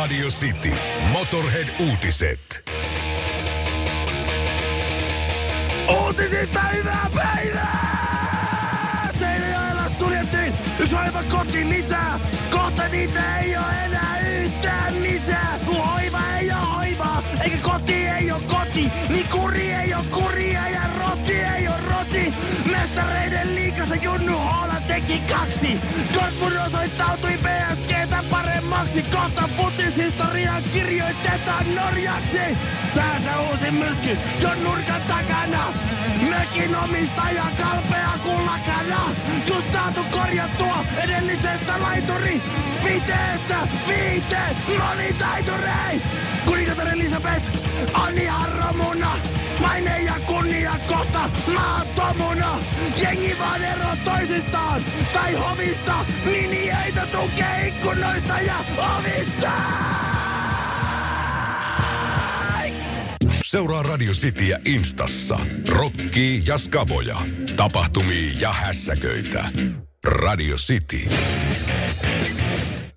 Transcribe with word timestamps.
Radio 0.00 0.28
City. 0.30 0.72
Motorhead-uutiset. 1.12 2.64
Uutisista 6.02 6.60
hyvää 6.60 7.10
päivää! 7.14 9.08
Seinäjoella 9.18 9.82
suljettiin 9.98 10.54
yksi 10.78 10.94
hoiva 10.94 11.22
koti 11.22 11.68
lisää. 11.68 12.20
Kohta 12.50 12.88
niitä 12.88 13.38
ei 13.38 13.56
ole 13.56 13.84
enää 13.84 14.20
yhtään 14.20 15.02
lisää. 15.02 15.58
Kun 15.66 15.76
hoiva 15.76 16.20
ei 16.40 16.50
ole 16.50 16.60
hoivaa, 16.76 17.22
eikä 17.44 17.56
koti 17.62 17.94
ei 17.94 18.32
ole 18.32 18.42
koti. 18.46 18.90
Niin 19.08 19.28
kuri 19.28 19.72
ei 19.72 19.94
ole 19.94 20.04
kuria 20.10 20.68
ja 20.68 20.89
Mestareiden 22.70 23.54
liikassa 23.54 23.94
Junnu 23.94 24.38
Hoola 24.38 24.80
teki 24.86 25.22
kaksi. 25.28 25.80
Dortmund 26.14 26.56
osoittautui 26.66 27.38
PSGtä 27.38 28.24
paremmaksi. 28.30 29.02
Kohta 29.02 29.48
futishistoriaa 29.56 30.62
kirjoitetaan 30.72 31.74
Norjaksi. 31.74 32.58
Sääsä 32.94 33.40
uusi 33.40 33.70
myrsky, 33.70 34.18
Jon 34.40 34.64
nurkan 34.64 35.02
takana. 35.08 35.64
Mökin 36.28 36.76
omistaja 36.76 37.44
kalpea 37.58 38.10
kuin 38.22 38.46
lakana. 38.46 39.00
Just 39.46 39.72
saatu 39.72 40.00
korjattua 40.10 40.84
edellisestä 41.04 41.82
laituri. 41.82 42.42
Viteessä 42.84 43.56
viite, 43.88 44.40
monitaiturei. 44.78 46.02
Kuningatar 46.44 46.88
Elisabeth 46.88 47.46
on 47.94 48.18
ihan 48.18 48.48
romuna. 48.52 49.39
Maine 49.60 50.02
ja 50.02 50.14
kunnia 50.26 50.76
kohta 50.88 51.30
maattomuna. 51.54 52.58
Jengi 53.02 53.36
vaan 53.38 53.64
ero 53.64 53.96
toisistaan 54.04 54.82
tai 55.12 55.34
hovista. 55.34 56.06
Nini 56.24 56.70
heitä 56.82 57.06
tukee 57.06 57.68
ikkunoista 57.68 58.40
ja 58.40 58.56
ovista. 58.96 59.50
Seuraa 63.42 63.82
Radio 63.82 64.12
Cityä 64.12 64.58
Instassa. 64.66 65.38
Rokki 65.68 66.42
ja 66.46 66.58
Skaboja. 66.58 67.16
Tapahtumia 67.56 68.32
ja 68.40 68.52
hässäköitä. 68.52 69.44
Radio 70.06 70.56
City. 70.56 71.08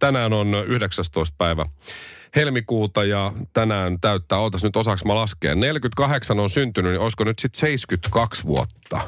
Tänään 0.03 0.33
on 0.33 0.47
19. 0.67 1.35
päivä 1.37 1.65
helmikuuta 2.35 3.03
ja 3.03 3.33
tänään 3.53 3.99
täyttää, 3.99 4.39
ootas 4.39 4.63
nyt 4.63 4.75
osaksi 4.75 5.05
mä 5.05 5.15
laskeen, 5.15 5.59
48 5.59 6.39
on 6.39 6.49
syntynyt, 6.49 6.91
niin 6.91 7.01
olisiko 7.01 7.23
nyt 7.23 7.39
sitten 7.39 7.59
72 7.59 8.43
vuotta? 8.43 9.01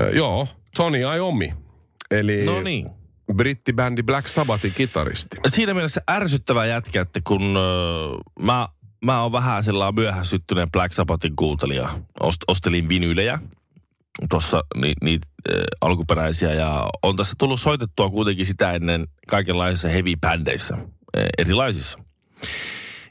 Ö, 0.00 0.10
joo, 0.10 0.48
Tony 0.76 0.98
Iommi, 0.98 1.54
eli 2.10 2.44
No 2.44 2.60
niin. 2.60 2.90
brittibändi 3.34 4.02
Black 4.02 4.28
Sabbathin 4.28 4.72
kitaristi. 4.76 5.36
Siinä 5.48 5.74
mielessä 5.74 6.00
ärsyttävä 6.10 6.66
jätkä, 6.66 7.00
että 7.00 7.20
kun 7.24 7.56
ö, 7.56 7.62
mä, 8.40 8.68
mä 9.04 9.22
oon 9.22 9.32
vähän 9.32 9.64
sellainen 9.64 9.94
myöhäsyttyneen 9.94 10.70
Black 10.72 10.94
Sabbathin 10.94 11.36
kuuntelija. 11.36 11.88
Ost, 12.20 12.40
ostelin 12.48 12.88
vinyylejä 12.88 13.38
tuossa 14.30 14.62
ni, 15.02 15.14
äh, 15.14 15.60
alkuperäisiä 15.80 16.54
ja 16.54 16.88
on 17.02 17.16
tässä 17.16 17.34
tullut 17.38 17.60
soitettua 17.60 18.10
kuitenkin 18.10 18.46
sitä 18.46 18.72
ennen 18.72 19.06
kaikenlaisissa 19.28 19.88
heavy-bändeissä, 19.88 20.78
erilaisissa. 21.38 21.98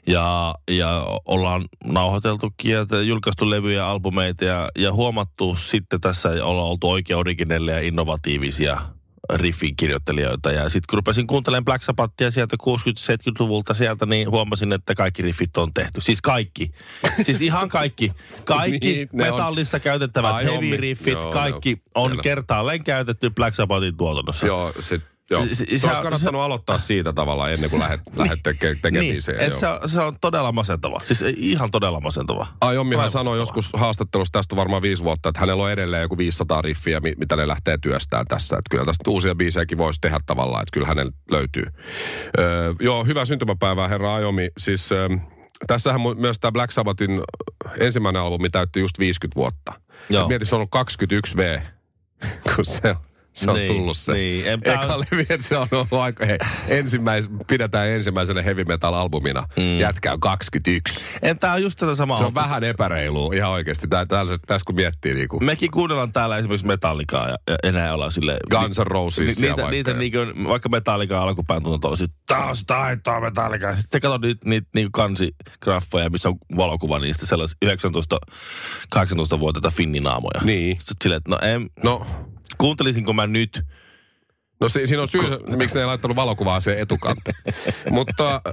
Ja, 0.06 0.54
ja 0.70 1.06
ollaan 1.24 1.64
nauhoiteltukin 1.84 2.70
ja 2.70 2.86
julkaistu 3.06 3.50
levyjä, 3.50 3.86
albumeita 3.86 4.44
ja, 4.44 4.68
ja 4.78 4.92
huomattu 4.92 5.56
sitten 5.56 6.00
tässä 6.00 6.28
ollaan 6.28 6.68
oltu 6.68 6.90
oikein 6.90 7.18
ja 7.72 7.80
innovatiivisia 7.80 8.80
riffin 9.34 9.76
kirjoittelijoita. 9.76 10.52
Ja 10.52 10.68
sitten 10.68 10.86
kun 10.90 10.96
rupesin 10.96 11.26
kuuntelemaan 11.26 11.64
Black 11.64 11.82
Sabbathia 11.82 12.30
sieltä 12.30 12.56
60-70-luvulta 12.62 13.74
sieltä, 13.74 14.06
niin 14.06 14.30
huomasin, 14.30 14.72
että 14.72 14.94
kaikki 14.94 15.22
riffit 15.22 15.56
on 15.56 15.74
tehty. 15.74 16.00
Siis 16.00 16.20
kaikki. 16.22 16.70
Siis 17.22 17.40
ihan 17.40 17.68
kaikki. 17.68 18.12
Kaikki 18.44 18.78
Niin, 18.94 19.08
ne 19.12 19.30
on- 19.30 19.36
metallissa 19.36 19.80
käytettävät 19.80 20.34
Ai, 20.34 20.44
heavy 20.44 20.56
hommi. 20.56 20.76
riffit, 20.76 21.12
Joo, 21.14 21.32
kaikki 21.32 21.82
on 21.94 22.08
siellä. 22.10 22.22
kertaalleen 22.22 22.84
käytetty 22.84 23.30
Black 23.30 23.54
Sabbathin 23.54 23.96
tuotannossa. 23.96 24.46
Joo, 24.46 24.72
se, 24.80 25.00
joo. 25.30 25.42
Se- 25.42 25.48
Se, 25.48 25.54
se- 25.54 25.64
se, 25.70 25.78
se- 25.78 25.88
olisi 25.88 26.02
kannattanut 26.02 26.40
aloittaa 26.40 26.78
siitä 26.78 27.12
tavalla 27.12 27.50
ennen 27.50 27.70
kuin 27.70 27.80
lähdet, 27.80 28.00
lähdet 28.16 28.38
teke, 28.42 28.74
tekemään 28.82 29.00
Niin, 29.06 29.22
se, 29.22 29.66
on, 29.82 29.90
se 29.90 30.00
on 30.00 30.16
todella 30.20 30.52
masentava. 30.52 31.00
Siis 31.04 31.24
ihan 31.36 31.70
todella 31.70 32.00
masentava. 32.00 32.46
Aiommihan 32.60 33.00
Aivan 33.02 33.12
sanoi 33.12 33.38
joskus 33.38 33.70
haastattelussa 33.72 34.32
tästä 34.32 34.56
varmaan 34.56 34.82
viisi 34.82 35.02
vuotta, 35.04 35.28
että 35.28 35.40
hänellä 35.40 35.62
on 35.64 35.70
edelleen 35.70 36.02
joku 36.02 36.18
500 36.18 36.62
riffiä, 36.62 37.00
mi- 37.00 37.14
mitä 37.18 37.36
ne 37.36 37.48
lähtee 37.48 37.78
työstään 37.82 38.26
tässä. 38.28 38.56
Että 38.56 38.70
kyllä 38.70 38.84
tästä 38.84 39.10
uusia 39.10 39.34
biisejäkin 39.34 39.78
voisi 39.78 40.00
tehdä 40.00 40.18
tavallaan, 40.26 40.62
että 40.62 40.72
kyllä 40.72 40.86
hänellä 40.86 41.12
löytyy. 41.30 41.64
Öö, 42.38 42.74
joo, 42.80 43.04
hyvää 43.04 43.24
syntymäpäivää 43.24 43.88
herra 43.88 44.14
Aiomi. 44.14 44.48
Siis 44.58 44.92
öö, 44.92 45.08
tässähän 45.66 46.00
myös 46.16 46.38
tämä 46.38 46.52
Black 46.52 46.70
Sabbathin 46.72 47.20
ensimmäinen 47.80 48.22
albumi 48.22 48.50
täytti 48.50 48.80
just 48.80 48.98
50 48.98 49.36
vuotta. 49.40 49.72
Joo. 50.10 50.22
Et 50.22 50.28
Mieti, 50.28 50.44
se 50.44 50.54
on 50.54 50.58
ollut 50.58 50.70
21 50.70 51.36
V, 51.36 51.60
kun 52.56 52.64
se 52.64 52.88
on, 52.90 52.96
se 53.38 53.50
on 53.50 53.56
Niin, 53.56 53.68
tullut 53.76 53.96
se. 53.96 54.12
niin. 54.12 54.46
En- 54.46 54.60
tää 54.60 54.74
Eka 54.74 54.94
on- 54.94 55.00
levy, 55.00 55.26
että 55.30 55.46
se 55.46 55.56
on 55.56 55.68
ollut 55.72 55.92
aika, 55.92 56.26
hei, 56.26 56.38
ensimmäis, 56.68 57.28
pidetään 57.46 57.88
ensimmäisenä 57.88 58.42
heavy 58.42 58.64
metal 58.64 58.94
albumina. 58.94 59.44
Mm. 59.56 59.78
Jätkä 59.78 60.12
on 60.12 60.20
21. 60.20 61.00
En 61.22 61.38
tää 61.38 61.52
on 61.52 61.62
just 61.62 61.78
tätä 61.78 61.94
samaa. 61.94 62.16
Se 62.16 62.24
on 62.24 62.34
vähän 62.34 62.64
epäreilua, 62.64 63.34
ihan 63.34 63.50
oikeasti. 63.50 63.88
Tää, 63.88 64.06
tää, 64.06 64.24
tässä 64.46 64.64
kun 64.66 64.74
miettii 64.74 65.14
niinku 65.14 65.40
Mekin 65.40 65.70
kuunnellaan 65.70 66.12
täällä 66.12 66.38
esimerkiksi 66.38 66.66
Metallicaa 66.66 67.28
ja, 67.28 67.36
ja 67.50 67.56
enää 67.62 67.94
ollaan 67.94 68.12
sille... 68.12 68.36
Guns 68.50 68.78
N' 68.78 68.86
Rosesia 68.86 69.34
niitä, 69.40 69.56
vaikka. 69.56 69.70
niitä 69.70 69.92
niinku, 69.92 70.18
vaikka 70.48 70.68
Metallica 70.68 71.22
alkupään 71.22 71.62
tuntuu, 71.62 71.96
sit 71.96 72.10
taas 72.26 72.64
taitoa 72.66 73.20
Metallica. 73.20 73.76
Sitten 73.76 74.00
katsot 74.00 74.22
niitä, 74.22 74.48
niitä 74.48 74.68
niinku 74.74 74.90
kansigraffoja, 74.92 76.10
missä 76.10 76.28
on 76.28 76.36
valokuva 76.56 76.98
niistä 76.98 77.26
sellaisia 77.26 77.56
19-18-vuotiaita 77.64 79.70
finninaamoja. 79.70 80.40
Niin. 80.44 80.76
Sitten 80.80 80.96
silleen, 81.02 81.16
että 81.18 81.30
no 81.30 81.38
en, 81.42 81.70
No, 81.82 82.06
kuuntelisinko 82.58 83.12
mä 83.12 83.26
nyt 83.26 83.62
no 84.60 84.68
si, 84.68 84.86
siinä 84.86 85.02
on 85.02 85.08
syy, 85.08 85.22
miksi 85.56 85.74
ne 85.74 85.80
ei 85.80 85.86
laittanut 85.86 86.16
valokuvaa 86.16 86.60
siihen 86.60 86.82
etukanteen. 86.82 87.36
Mutta 87.90 88.34
äh, 88.34 88.52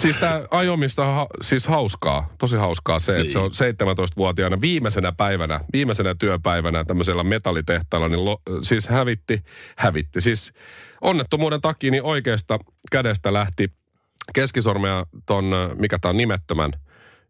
siis 0.00 0.16
tämä 0.16 0.42
Aiomissa 0.50 1.04
on 1.06 1.14
ha, 1.14 1.26
siis 1.42 1.66
hauskaa, 1.68 2.34
tosi 2.38 2.56
hauskaa 2.56 2.98
se, 2.98 3.20
että 3.20 3.32
se 3.32 3.38
on 3.38 3.50
17-vuotiaana 3.50 4.60
viimeisenä 4.60 5.12
päivänä, 5.12 5.60
viimeisenä 5.72 6.14
työpäivänä 6.18 6.84
tämmöisellä 6.84 7.24
metallitehtaalla, 7.24 8.08
niin 8.08 8.24
lo, 8.24 8.42
siis 8.62 8.88
hävitti, 8.88 9.42
hävitti. 9.76 10.20
Siis 10.20 10.52
onnettomuuden 11.00 11.60
takia 11.60 11.90
niin 11.90 12.02
oikeasta 12.02 12.58
kädestä 12.90 13.32
lähti 13.32 13.72
keskisormea 14.34 15.06
ton, 15.26 15.54
äh, 15.54 15.76
mikä 15.76 15.98
tämä 15.98 16.10
on 16.10 16.16
nimettömän, 16.16 16.72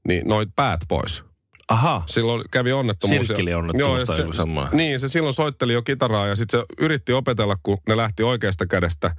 niin 0.09 0.29
noit 0.29 0.49
päät 0.57 0.81
pois. 0.89 1.25
Aha, 1.69 2.03
Silloin 2.07 2.45
kävi 2.51 2.73
onnettomuus. 2.73 3.27
Sirkkelionnettomuus 3.27 3.89
Joo, 3.89 4.17
ja 4.17 4.25
tai 4.25 4.35
semmoinen. 4.35 4.77
Niin, 4.77 5.01
se 5.01 5.09
silloin 5.09 5.35
soitteli 5.35 5.73
jo 5.73 5.83
kitaraa 5.83 6.27
ja 6.27 6.37
sitten 6.37 6.61
se 6.61 6.67
yritti 6.79 7.13
opetella, 7.13 7.57
kun 7.63 7.79
ne 7.89 7.97
lähti 7.97 8.23
oikeasta 8.23 8.67
kädestä. 8.67 9.17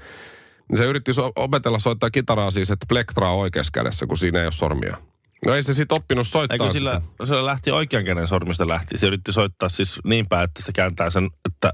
Niin 0.69 0.77
se 0.77 0.85
yritti 0.85 1.13
so- 1.13 1.31
opetella 1.35 1.79
soittaa 1.79 2.09
kitaraa 2.11 2.51
siis, 2.51 2.71
että 2.71 2.85
plektraa 2.89 3.33
oikeassa 3.35 3.71
kädessä, 3.73 4.07
kun 4.07 4.17
siinä 4.17 4.39
ei 4.39 4.45
ole 4.45 4.51
sormia. 4.51 4.97
No 5.45 5.53
ei 5.53 5.63
se 5.63 5.73
sitten 5.73 5.95
oppinut 5.97 6.27
soittaa 6.27 6.67
Eikö 6.67 6.77
sillä, 6.77 7.01
sitä. 7.11 7.25
se 7.25 7.45
lähti 7.45 7.71
oikean 7.71 8.05
käden 8.05 8.27
sormista 8.27 8.67
lähti. 8.67 8.97
Se 8.97 9.07
yritti 9.07 9.33
soittaa 9.33 9.69
siis 9.69 9.99
niin 10.03 10.27
päin, 10.27 10.43
että 10.43 10.61
se 10.61 10.71
kääntää 10.71 11.09
sen, 11.09 11.29
että 11.45 11.71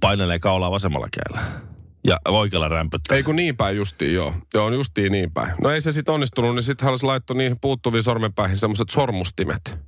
painelee 0.00 0.38
kaulaa 0.38 0.70
vasemmalla 0.70 1.08
kädellä. 1.12 1.50
Ja 2.04 2.18
oikealla 2.28 2.68
rämpyttää. 2.68 3.16
Ei 3.16 3.22
kun 3.22 3.36
niin 3.36 3.56
päin 3.56 3.76
justiin, 3.76 4.14
joo. 4.14 4.34
Joo, 4.54 4.70
justiin 4.70 5.12
niin 5.12 5.32
päin. 5.32 5.52
No 5.62 5.70
ei 5.70 5.80
se 5.80 5.92
sitten 5.92 6.14
onnistunut, 6.14 6.54
niin 6.54 6.62
sitten 6.62 6.84
hän 6.84 6.98
laittoi 7.02 7.36
niihin 7.36 7.60
puuttuviin 7.60 8.02
sormenpäihin 8.02 8.56
semmoiset 8.56 8.88
sormustimet. 8.90 9.78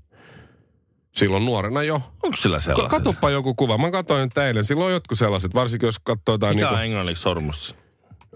Silloin 1.12 1.44
nuorena 1.44 1.82
jo. 1.82 2.02
Onko 2.22 2.36
sillä 2.36 2.58
sellaiset? 2.58 2.90
Katoppa 2.98 3.30
joku 3.30 3.54
kuva. 3.54 3.78
Mä 3.78 3.90
katsoin 3.90 4.22
nyt 4.22 4.38
eilen. 4.38 4.64
Silloin 4.64 4.86
on 4.86 4.92
jotkut 4.92 5.18
sellaiset, 5.18 5.54
varsinkin 5.54 5.86
jos 5.86 5.98
katsoo 5.98 6.34
jotain 6.34 6.56
Mikä 6.56 6.66
niinku... 6.66 6.78
on 6.78 6.84
englanniksi 6.84 7.22
sormus? 7.22 7.74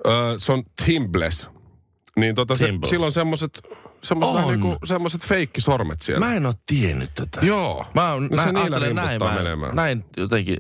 Öö, 0.07 0.39
se 0.39 0.53
on 0.53 0.63
Timbles. 0.87 1.49
Niin 2.17 2.35
tota 2.35 2.57
se, 2.57 2.67
Timble. 2.67 2.89
silloin 2.89 3.13
semmoset, 3.13 3.63
semmoset, 4.03 4.35
vähän 4.35 4.49
On. 4.49 4.61
niinku, 4.61 5.27
feikkisormet 5.27 6.03
siellä. 6.03 6.27
Mä 6.27 6.35
en 6.35 6.47
oo 6.47 6.53
tiennyt 6.67 7.11
tätä. 7.15 7.41
Joo. 7.47 7.87
Mä, 7.95 8.13
oon, 8.13 8.29
no 8.31 8.37
mä 8.37 8.45
se 8.45 8.53
niillä 8.53 8.81
näin, 8.93 9.23
mä, 9.23 9.35
menemään. 9.35 9.77
näin 9.77 10.05
jotenkin, 10.17 10.57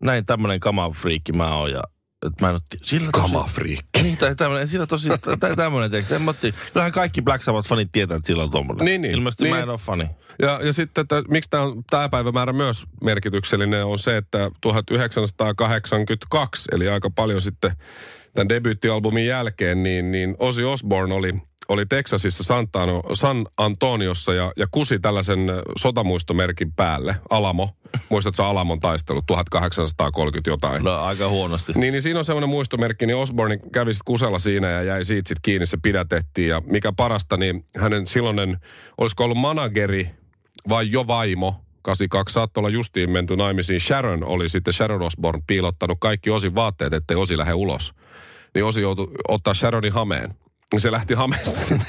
näin 0.00 0.26
tämmönen 0.26 0.60
kamafriikki 0.60 1.32
mä 1.32 1.54
oon 1.56 1.70
ja 1.70 1.82
että 2.26 2.44
mä 2.46 2.50
en 2.50 2.58
tie- 2.70 2.80
sillä 2.82 3.10
tosi- 3.12 3.22
Kamafriikki. 3.22 4.02
Niin, 4.02 4.16
tai 4.16 4.36
tämmönen, 4.36 4.68
sillä 4.68 4.86
tosi, 4.86 5.08
tai 5.40 5.56
tämmönen 5.56 5.90
teksti. 5.90 6.14
En 6.14 6.22
mä 6.22 6.34
kyllähän 6.72 6.92
kaikki 6.92 7.22
Black 7.22 7.44
Sabbath-fanit 7.44 7.88
tietää, 7.92 8.16
että 8.16 8.26
sillä 8.26 8.42
on 8.42 8.50
tommonen. 8.50 8.84
Niin, 8.84 9.02
niin. 9.02 9.14
Ilmeisesti 9.14 9.44
Niin. 9.44 9.56
mä 9.56 9.62
en 9.62 9.68
oo 9.70 9.78
fani. 9.78 10.06
Ja, 10.42 10.60
ja 10.64 10.72
sitten, 10.72 11.02
että 11.02 11.22
miksi 11.28 11.50
tämä 11.50 11.62
on 11.62 11.82
tämä 11.90 12.08
päivämäärä 12.08 12.52
myös 12.52 12.84
merkityksellinen, 13.04 13.84
on 13.84 13.98
se, 13.98 14.16
että 14.16 14.50
1982, 14.60 16.68
eli 16.72 16.88
aika 16.88 17.10
paljon 17.10 17.42
sitten 17.42 17.72
tämän 18.34 18.48
debyyttialbumin 18.48 19.26
jälkeen, 19.26 19.82
niin, 19.82 20.12
niin 20.12 20.36
Ozzy 20.38 20.64
Osbourne 20.64 21.14
oli 21.14 21.32
oli 21.68 21.86
Texasissa 21.86 22.44
Santano, 22.44 23.02
San 23.12 23.46
Antoniossa 23.56 24.34
ja, 24.34 24.52
ja 24.56 24.66
kusi 24.70 24.98
tällaisen 24.98 25.38
sotamuistomerkin 25.78 26.72
päälle, 26.72 27.16
Alamo. 27.30 27.76
Muistatko 28.08 28.42
Alamon 28.42 28.80
taistelu 28.80 29.22
1830 29.26 30.50
jotain? 30.50 30.84
No 30.84 31.00
aika 31.00 31.28
huonosti. 31.28 31.72
Niin, 31.72 31.92
niin 31.92 32.02
siinä 32.02 32.18
on 32.18 32.24
semmoinen 32.24 32.50
muistomerkki, 32.50 33.06
niin 33.06 33.16
Osborne 33.16 33.58
kävi 33.72 33.94
sit 33.94 34.02
kusella 34.04 34.38
siinä 34.38 34.70
ja 34.70 34.82
jäi 34.82 35.04
siitä 35.04 35.28
sit 35.28 35.38
kiinni, 35.42 35.66
se 35.66 35.76
pidätettiin. 35.82 36.48
Ja 36.48 36.62
mikä 36.66 36.92
parasta, 36.92 37.36
niin 37.36 37.64
hänen 37.76 38.06
silloinen, 38.06 38.58
olisiko 38.98 39.24
ollut 39.24 39.38
manageri 39.38 40.10
vai 40.68 40.90
jo 40.90 41.06
vaimo, 41.06 41.64
82 41.82 42.32
saattoi 42.32 42.60
olla 42.60 42.68
justiin 42.68 43.10
menty 43.10 43.36
naimisiin. 43.36 43.80
Sharon 43.80 44.24
oli 44.24 44.48
sitten, 44.48 44.74
Sharon 44.74 45.02
Osborne 45.02 45.42
piilottanut 45.46 45.98
kaikki 46.00 46.30
Osin 46.30 46.54
vaatteet, 46.54 46.92
ettei 46.92 47.16
Osi 47.16 47.38
lähde 47.38 47.54
ulos. 47.54 47.94
Niin 48.54 48.64
Osi 48.64 48.80
joutui 48.80 49.08
ottaa 49.28 49.54
Sharonin 49.54 49.92
hameen. 49.92 50.34
Niin 50.72 50.80
se 50.80 50.92
lähti 50.92 51.14
hameessa 51.14 51.60
sinne. 51.66 51.84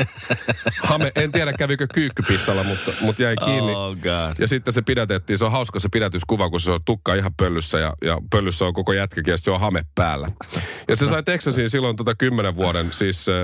Hame, 0.84 1.12
en 1.16 1.32
tiedä 1.32 1.54
kävikö 1.54 1.88
kyykkypissalla, 1.94 2.64
mutta, 2.64 2.92
mutta 3.02 3.24
jäi 3.24 3.36
kiinni. 3.46 3.76
Oh 3.76 3.96
God. 3.96 4.36
Ja 4.40 4.48
sitten 4.48 4.74
se 4.74 4.82
pidätettiin. 4.82 5.38
Se 5.38 5.46
on 5.46 5.52
hauska 5.52 5.80
se 5.80 5.90
pidätyskuva, 5.92 6.50
kun 6.50 6.62
se 6.62 6.72
on 6.72 6.80
tukka 6.86 7.16
ihan 7.16 7.34
pöllyssä 7.38 7.80
ja, 7.80 7.94
ja 8.02 8.18
pöllyssä 8.32 8.66
on 8.66 8.74
koko 8.74 8.94
jätkäkin 8.94 9.32
ja 9.32 9.38
se 9.38 9.52
on 9.52 9.60
hame 9.60 9.86
päällä. 9.96 10.32
Ja 10.88 10.96
se 10.96 11.08
sai 11.08 11.24
Texasiin 11.24 11.70
silloin 11.70 11.96
tota 11.96 12.16
kymmenen 12.16 12.56
vuoden 12.56 12.94
siis 12.94 13.26
äh, 13.30 13.36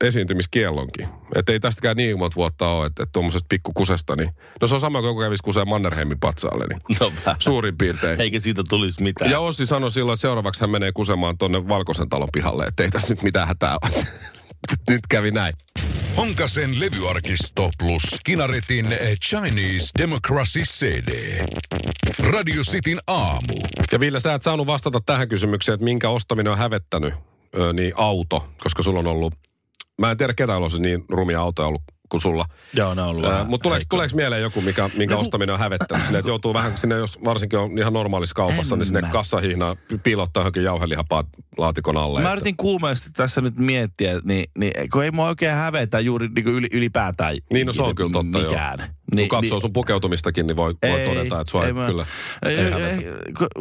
esiintymiskiellonkin. 0.00 1.08
Että 1.34 1.52
ei 1.52 1.60
tästäkään 1.60 1.96
niin 1.96 2.18
monta 2.18 2.36
vuotta 2.36 2.68
ole, 2.68 2.86
että, 2.86 3.02
että 3.02 3.12
tuommoisesta 3.12 3.46
pikkukusesta. 3.48 4.16
Niin, 4.16 4.30
no 4.60 4.68
se 4.68 4.74
on 4.74 4.80
sama 4.80 5.00
kuin 5.02 5.18
kävisi 5.24 5.42
kuseen 5.42 5.68
Mannerheimin 5.68 6.20
patsaalle, 6.20 6.64
niin 6.68 6.80
No 7.00 7.12
vähän. 7.26 7.36
suurin 7.38 7.78
piirtein. 7.78 8.20
Eikä 8.20 8.40
siitä 8.40 8.62
tulisi 8.68 9.02
mitään. 9.02 9.30
Ja 9.30 9.40
Ossi 9.40 9.66
sanoi 9.66 9.90
silloin, 9.90 10.14
että 10.14 10.20
seuraavaksi 10.20 10.60
hän 10.60 10.70
menee 10.70 10.92
kusemaan 10.92 11.38
tonne 11.38 11.68
Valkoisen 11.68 12.08
talon 12.08 12.28
pihalle, 12.32 12.64
että 12.64 12.82
ei 12.82 12.90
tässä 12.90 13.08
nyt 13.08 13.22
mitään 13.22 13.48
hätää 13.48 13.76
ole. 13.82 14.04
Nyt 14.88 15.00
kävi 15.08 15.30
näin. 15.30 15.54
Honkasen 16.16 16.80
levyarkisto 16.80 17.70
plus 17.78 18.16
Kinaretin 18.24 18.86
Chinese 19.28 19.86
Democracy 19.98 20.60
CD. 20.62 21.42
Radio 22.18 22.62
Cityn 22.62 22.98
aamu. 23.06 23.58
Ja 23.92 24.00
Ville, 24.00 24.20
sä 24.20 24.34
et 24.34 24.42
saanut 24.42 24.66
vastata 24.66 25.00
tähän 25.06 25.28
kysymykseen, 25.28 25.74
että 25.74 25.84
minkä 25.84 26.08
ostaminen 26.08 26.52
on 26.52 26.58
hävettänyt, 26.58 27.14
niin 27.72 27.92
auto, 27.96 28.48
koska 28.62 28.82
sulla 28.82 28.98
on 28.98 29.06
ollut, 29.06 29.34
mä 29.98 30.10
en 30.10 30.16
tiedä 30.16 30.34
ketä 30.34 30.56
on 30.56 30.70
se 30.70 30.78
niin 30.78 31.04
rumia 31.08 31.40
autoja 31.40 31.68
ollut 31.68 31.82
kuin 32.08 32.20
sulla. 32.20 32.44
Joo, 32.74 32.94
ne 32.94 33.02
on 33.02 33.08
ollut 33.08 33.24
vähän 33.24 33.46
Mutta 33.46 33.62
tuleeko, 33.62 33.84
tuleeko 33.90 34.16
mieleen 34.16 34.42
joku, 34.42 34.60
mikä, 34.60 34.90
minkä 34.96 35.16
ostaminen 35.16 35.52
on 35.52 35.58
hävettänyt? 35.58 36.04
Sinne, 36.06 36.18
että 36.18 36.30
joutuu 36.30 36.54
vähän 36.54 36.78
sinne, 36.78 36.94
jos 36.96 37.18
varsinkin 37.24 37.58
on 37.58 37.78
ihan 37.78 37.92
normaalissa 37.92 38.34
kaupassa, 38.34 38.74
En 38.74 38.78
niin 38.78 38.86
sinne 38.86 39.00
mä. 39.00 39.08
kassahihnaan 39.08 39.76
piilottaa 40.02 40.40
johonkin 40.40 40.64
jauhelihapaat 40.64 41.26
laatikon 41.58 41.96
alle. 41.96 42.20
Mä 42.20 42.28
että- 42.28 42.32
yritin 42.32 42.56
kuumeesti 42.56 43.10
tässä 43.12 43.40
nyt 43.40 43.56
miettiä, 43.56 44.20
niin, 44.24 44.44
niin 44.58 44.90
kun 44.92 45.04
ei 45.04 45.10
mua 45.10 45.28
oikein 45.28 45.52
hävetä 45.54 46.00
juuri 46.00 46.28
niin 46.36 46.46
yli, 46.48 46.66
ylipäätään 46.72 47.34
Niin, 47.52 47.66
no 47.66 47.72
se 47.72 47.82
on 47.82 47.94
kyllä 47.94 48.10
totta, 48.12 48.38
joo. 48.38 48.48
mikään. 48.50 48.78
Kun 49.16 49.28
katsoo 49.28 49.60
sun 49.60 49.72
pukeutumistakin, 49.72 50.46
niin 50.46 50.56
voi, 50.56 50.74
voi 50.88 51.00
todeta, 51.00 51.40
että 51.40 51.50
sua 51.50 51.66
ei, 51.66 51.72
mä, 51.72 51.86
kyllä 51.86 52.06
ei, 52.46 52.56
ei 52.58 52.72
ei, 52.72 52.82
ei, 52.82 53.04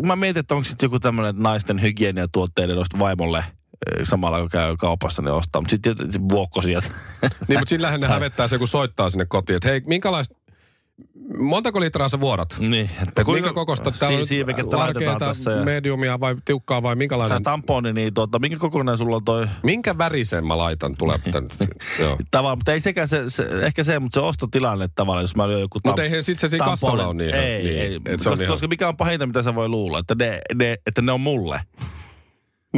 mä 0.06 0.16
mietin, 0.16 0.40
että 0.40 0.56
onko 0.56 0.64
sitten 0.64 0.86
joku 0.88 1.00
tämmöinen 1.00 1.36
naisten 1.38 1.82
hygieniatuotteiden 1.82 2.76
noista 2.76 3.00
vaimolle 3.00 3.44
samalla 4.04 4.40
kun 4.40 4.50
käy 4.50 4.78
kaupassa 4.78 5.22
ne 5.22 5.32
ostaa, 5.32 5.62
mutta 5.62 5.72
sitten 5.72 5.96
vuokkosijat. 6.32 6.92
Niin, 7.48 7.60
mutta 7.60 7.70
siinä 7.70 7.82
lähinnä 7.82 8.08
hävettää 8.08 8.48
se, 8.48 8.58
kun 8.58 8.68
soittaa 8.68 9.10
sinne 9.10 9.26
kotiin, 9.26 9.58
että 9.58 9.70
hei, 9.70 9.82
minkälaista, 9.86 10.36
montako 11.38 11.80
litraa 11.80 12.10
sä 12.10 12.20
vuodat? 12.20 12.56
niin, 12.60 12.90
Et 13.02 13.28
minkä 13.28 13.54
kokosta 13.54 13.92
täällä 13.92 14.16
on 14.16 14.20
nyt 14.20 14.30
siivekettä 14.30 14.78
laitetaan 14.78 15.20
tässä. 15.20 15.52
Ja, 15.52 15.66
mediumia 15.66 16.20
vai 16.20 16.36
tiukkaa 16.46 16.84
vai 16.84 16.92
tämä 16.92 16.96
minkälainen? 16.96 17.44
tamponi, 17.44 17.94
niin 17.94 18.14
tuota, 18.14 18.40
minkä 18.40 18.58
kokonainen 18.58 18.98
sulla 18.98 19.16
on 19.16 19.26
toi 19.26 19.48
Minkä 19.64 19.98
värisen 19.98 20.48
mä 20.48 20.58
laitan 20.58 20.98
tulee 20.98 21.18
tavallaan, 22.32 22.58
mutta 22.58 22.74
ei 22.74 22.80
sekään 22.80 23.08
se, 23.08 23.30
se, 23.30 23.48
ehkä 23.62 23.84
se, 23.84 24.00
mutta 24.00 24.20
se 24.20 24.26
ostotilanne 24.26 24.90
tavallaan, 24.96 25.24
jos 25.24 25.36
mä 25.36 25.44
olin 25.44 25.60
joku 25.60 25.80
Mutta 25.86 26.04
eihän 26.04 26.24
sit 26.24 26.40
se 26.40 26.50
siinä 26.50 26.66
kassalla 26.66 27.08
on 27.08 27.18
niin. 27.18 27.36
Ei, 27.36 27.64
niin, 27.64 27.80
ei, 27.80 27.90
se 27.90 28.12
on 28.12 28.18
koska, 28.18 28.44
ihan, 28.44 28.54
koska 28.54 28.68
mikä 28.68 28.88
on 28.88 28.98
pahinta, 28.98 29.26
mitä 29.26 29.44
sä 29.44 29.56
voi 29.56 29.70
luulla, 29.70 30.00
että 30.00 30.16
ne, 30.16 30.40
ne, 30.56 30.78
että 30.86 31.02
ne 31.02 31.12
on 31.12 31.22
mulle. 31.22 31.62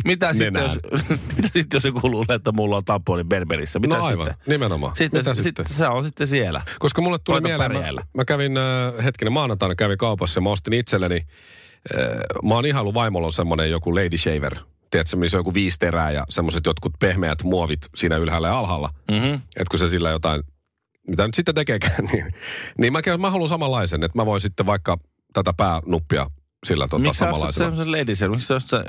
Mitä 0.05 0.33
sitten, 0.33 0.63
jos, 0.63 0.79
mitä 1.35 1.49
sitten, 1.53 1.67
jos 1.73 1.85
joku 1.85 2.11
luulee, 2.11 2.35
että 2.35 2.51
mulla 2.51 2.77
on 2.77 2.85
tamponi 2.85 3.23
Berberissä? 3.23 3.79
Mitä 3.79 3.97
no 3.97 4.05
aivan, 4.05 4.27
sitten? 4.27 4.43
nimenomaan. 4.47 4.95
Sitten, 4.95 5.19
Mitä 5.19 5.33
sitten, 5.33 5.43
sitten? 5.43 5.65
sitten? 5.65 5.85
se 5.87 5.91
on 5.91 6.05
sitten 6.05 6.27
siellä. 6.27 6.61
Koska 6.79 7.01
mulle 7.01 7.19
tuli 7.23 7.41
Koita 7.41 7.57
mieleen, 7.57 7.95
mä, 7.95 8.01
mä 8.13 8.25
kävin 8.25 8.57
äh, 8.57 9.03
hetkinen 9.03 9.33
maanantaina 9.33 9.75
kävin 9.75 9.97
kaupassa 9.97 10.37
ja 10.37 10.41
mä 10.41 10.49
ostin 10.49 10.73
itselleni, 10.73 11.15
äh, 11.15 12.07
mä 12.43 12.53
oon 12.53 12.65
ihailu 12.65 12.93
vaimolla 12.93 13.27
on 13.27 13.33
semmonen 13.33 13.71
joku 13.71 13.95
Lady 13.95 14.17
Shaver. 14.17 14.55
Tiedätkö, 14.91 15.17
missä 15.17 15.37
on 15.37 15.39
joku 15.39 15.53
viisi 15.53 15.79
terää 15.79 16.11
ja 16.11 16.23
semmoiset 16.29 16.65
jotkut 16.65 16.93
pehmeät 16.99 17.43
muovit 17.43 17.79
siinä 17.95 18.17
ylhäällä 18.17 18.47
ja 18.47 18.59
alhaalla. 18.59 18.89
Mm-hmm. 19.11 19.33
Että 19.33 19.71
kun 19.71 19.79
se 19.79 19.89
sillä 19.89 20.09
jotain, 20.09 20.43
mitä 21.07 21.25
nyt 21.25 21.35
sitten 21.35 21.55
tekeekään, 21.55 22.05
niin, 22.11 22.33
niin 22.77 22.93
mä, 22.93 22.99
mä 23.17 23.31
haluan 23.31 23.49
samanlaisen, 23.49 24.03
että 24.03 24.17
mä 24.17 24.25
voin 24.25 24.41
sitten 24.41 24.65
vaikka 24.65 24.97
tätä 25.33 25.53
päänuppia 25.53 26.27
sillä 26.65 26.87
tota, 26.87 27.01
Miksi 27.01 27.19
samanlaisella. 27.19 27.65
semmoisen 27.65 27.91
ladisen? 27.91 28.31
Miksi 28.31 28.47
sä 28.47 28.55
ostat 28.55 28.85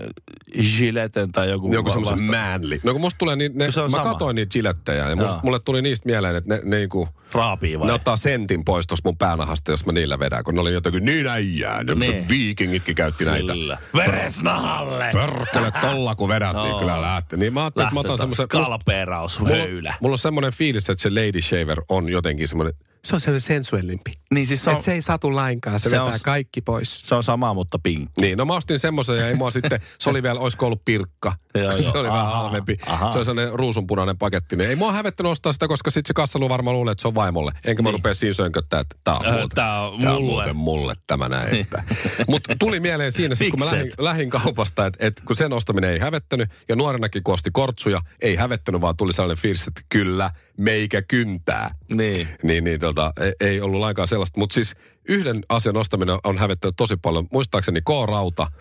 Gilleten 0.79 1.33
tai 1.33 1.51
joku? 1.51 1.73
Joku 1.75 1.91
semmoisen 1.91 2.25
manly. 2.25 2.81
No 2.83 2.93
kun 2.93 3.01
musta 3.01 3.19
tulee 3.19 3.37
niin, 3.37 3.53
ne, 3.55 3.71
se 3.71 3.81
on 3.81 3.91
mä 3.91 3.97
sama. 3.97 4.13
katoin 4.13 4.35
niitä 4.37 4.53
gilettejä 4.53 5.09
ja 5.09 5.17
musta, 5.17 5.41
mulle 5.43 5.59
tuli 5.65 5.83
niistä 5.83 6.07
mieleen, 6.07 6.37
että 6.37 6.55
ne, 6.55 6.61
ne, 6.65 6.77
niinku, 6.77 7.09
Raapii 7.33 7.79
vai? 7.79 7.87
ne 7.87 7.93
ottaa 7.93 8.17
sentin 8.17 8.65
pois 8.65 8.87
tuosta 8.87 9.09
mun 9.09 9.17
päänahasta, 9.17 9.71
jos 9.71 9.87
mä 9.87 9.93
niillä 9.93 10.19
vedän, 10.19 10.45
kun 10.45 10.55
ne 10.55 10.61
oli 10.61 10.73
jotenkin 10.73 11.05
niin 11.05 11.27
äijää. 11.27 11.85
Ne 11.85 11.95
Niin. 11.95 12.29
viikingitkin 12.29 12.95
käytti 12.95 13.25
näitä. 13.25 13.53
Kyllä. 13.53 13.79
Veresnahalle! 13.97 15.11
Pörkkele 15.13 15.73
tolla, 15.81 16.15
kun 16.15 16.29
vedät, 16.29 16.57
niin 16.57 16.69
Joo. 16.69 16.79
kyllä 16.81 17.01
lähtee. 17.01 17.39
Niin 17.39 17.53
mä 17.55 17.61
ajattelin, 17.63 17.87
että 17.87 17.95
mä 17.95 18.01
otan 18.01 18.19
semmoisen... 18.19 18.49
Kalpeeraus, 18.49 19.39
Mulla, 19.39 19.95
mulla 20.01 20.15
on 20.15 20.19
semmoinen 20.19 20.53
fiilis, 20.53 20.91
että 20.91 21.03
se 21.03 21.11
Lady 21.11 21.41
Shaver 21.43 21.83
on 21.89 22.09
jotenkin 22.09 22.49
semmoinen... 22.49 22.75
Se 23.05 23.15
on 23.15 23.21
semmoinen 23.21 23.41
sensuellimpi. 23.41 24.13
Niin 24.35 24.47
siis 24.47 24.65
se 24.65 24.71
on, 24.71 24.73
Että 24.73 24.85
se 24.85 24.93
ei 24.93 25.03
satu 25.03 25.35
lainkaan, 25.35 25.81
se, 25.81 25.85
Se 25.85 25.91
vetää 25.91 26.05
on- 26.05 26.13
kaikki 26.25 26.61
pois. 26.61 27.01
se 27.01 27.15
on 27.15 27.23
sama, 27.23 27.55
mutta 27.55 27.79
pinkki. 27.83 28.21
Niin, 28.21 28.39
no 28.39 28.45
mä 28.45 28.55
ostin 28.55 28.79
semmoisen 28.79 29.17
ja 29.19 29.29
ei 29.29 29.35
mua 29.35 29.51
sitten, 29.51 29.81
se 29.99 30.11
oli 30.11 30.23
vielä, 30.23 30.41
olisiko 30.41 30.67
ollut 30.67 30.85
pirkka. 30.85 31.33
Joo, 31.55 31.73
se 31.79 31.79
joo. 31.85 31.93
oli 32.01 32.09
vähän 32.09 32.21
Aha, 32.27 32.37
halvempi. 32.37 32.79
aha. 32.87 33.13
Se 33.13 33.19
on 33.19 33.25
sellainen 33.25 33.55
ruusunpunainen 33.55 34.19
paketti. 34.19 34.57
Niin 34.57 34.71
ei 34.71 34.77
mua 34.77 34.93
hävettänyt 34.93 35.33
ostaa 35.33 35.53
sitä, 35.53 35.69
koska 35.69 35.91
sitten 35.91 36.09
se 36.09 36.15
kassalu 36.15 36.49
varmaan 36.49 36.77
luulee, 36.77 36.93
että 36.93 37.03
se 37.03 37.09
on 37.09 37.15
vaimolle. 37.15 37.53
Enkä 37.65 37.83
mä 37.83 37.89
Niin. 37.89 37.95
rupea 37.95 38.15
siinä 38.15 38.33
sönköttää, 38.35 38.81
että 38.81 38.97
tää 39.05 39.15
on, 39.15 39.27
Ö, 39.27 39.31
muuten, 39.31 39.49
tää 39.55 39.81
on 39.89 40.01
tää 40.01 40.11
on 40.15 40.23
mulle. 40.23 40.33
muuten 40.33 40.57
mulle 40.57 40.95
tämä 41.07 41.29
näin. 41.29 41.55
Että. 41.61 41.85
Mutta 42.29 42.57
tuli 42.59 42.81
mieleen 42.81 43.13
siinä, 43.13 43.35
sit, 43.35 43.51
kun 43.51 43.59
mä 43.59 43.67
lähdin, 43.67 43.87
et? 43.87 43.95
lähdin 43.99 44.31
kaupasta, 44.31 44.87
että, 44.87 45.07
että 45.07 45.23
kun 45.27 45.37
sen 45.37 45.53
ostaminen 45.53 45.91
ei 45.91 45.99
hävettänyt, 45.99 46.49
ja 46.69 46.77
nuorenakin 46.77 47.23
kun 47.23 47.35
osti 47.35 47.51
kortsuja, 47.53 48.01
ei 48.23 48.37
hävettänyt, 48.37 48.81
vaan 48.81 48.97
tuli 48.97 49.13
sellainen 49.13 49.43
fiilis, 49.43 49.69
että 49.69 49.81
kyllä, 49.89 50.31
meikä 50.61 51.03
kyntää. 51.03 51.71
Niin. 51.91 52.29
Niin, 52.43 52.65
niin 52.65 52.81
tota, 52.81 53.13
ei, 53.41 53.61
ollut 53.61 53.81
lainkaan 53.81 54.09
sellaista. 54.09 54.41
Mutta 54.41 54.55
siis 54.55 54.75
yhden 55.09 55.41
asian 55.49 55.77
ostaminen 55.77 56.19
on 56.25 56.39
hävettänyt 56.39 56.75
tosi 56.77 56.97
paljon. 56.97 57.27
Muistaakseni 57.33 57.81
K-rauta 57.81 58.53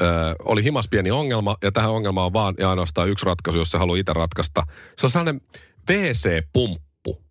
ö, 0.00 0.04
oli 0.44 0.64
himas 0.64 0.88
pieni 0.88 1.10
ongelma, 1.10 1.56
ja 1.62 1.72
tähän 1.72 1.90
ongelmaan 1.90 2.26
on 2.26 2.32
vaan 2.32 2.54
ja 2.58 2.70
ainoastaan 2.70 3.08
yksi 3.08 3.26
ratkaisu, 3.26 3.58
jos 3.58 3.70
se 3.70 3.78
haluaa 3.78 3.98
itse 3.98 4.12
ratkaista. 4.12 4.66
Se 4.98 5.06
on 5.06 5.10
sellainen 5.10 5.40
WC-pumppu. 5.90 7.22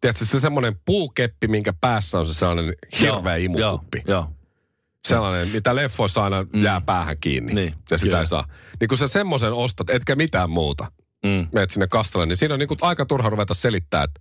Tiedätkö, 0.00 0.24
se 0.24 0.40
semmoinen 0.40 0.74
puukeppi, 0.84 1.48
minkä 1.48 1.72
päässä 1.80 2.18
on 2.18 2.26
se 2.26 2.34
sellainen 2.34 2.74
hirveä 3.00 3.36
Joo, 3.36 3.44
imukuppi. 3.44 4.02
Joo, 4.06 4.18
joo. 4.18 4.26
Sellainen, 5.08 5.48
mitä 5.48 5.74
leffoissa 5.74 6.24
aina 6.24 6.46
jää 6.54 6.80
päähän 6.80 7.16
kiinni. 7.20 7.54
Niin, 7.54 7.74
ja 7.90 7.98
sitä 7.98 8.08
kyllä. 8.08 8.20
ei 8.20 8.26
saa. 8.26 8.46
Niin 8.80 8.88
kun 8.88 8.98
sä 8.98 9.08
semmoisen 9.08 9.52
ostat, 9.52 9.90
etkä 9.90 10.16
mitään 10.16 10.50
muuta, 10.50 10.92
Mm. 11.24 11.46
menet 11.52 11.70
sinne 11.70 11.86
kassalle, 11.86 12.26
niin 12.26 12.36
siinä 12.36 12.54
on 12.54 12.58
niinku 12.60 12.76
aika 12.80 13.06
turha 13.06 13.30
ruveta 13.30 13.54
selittää, 13.54 14.02
että 14.02 14.20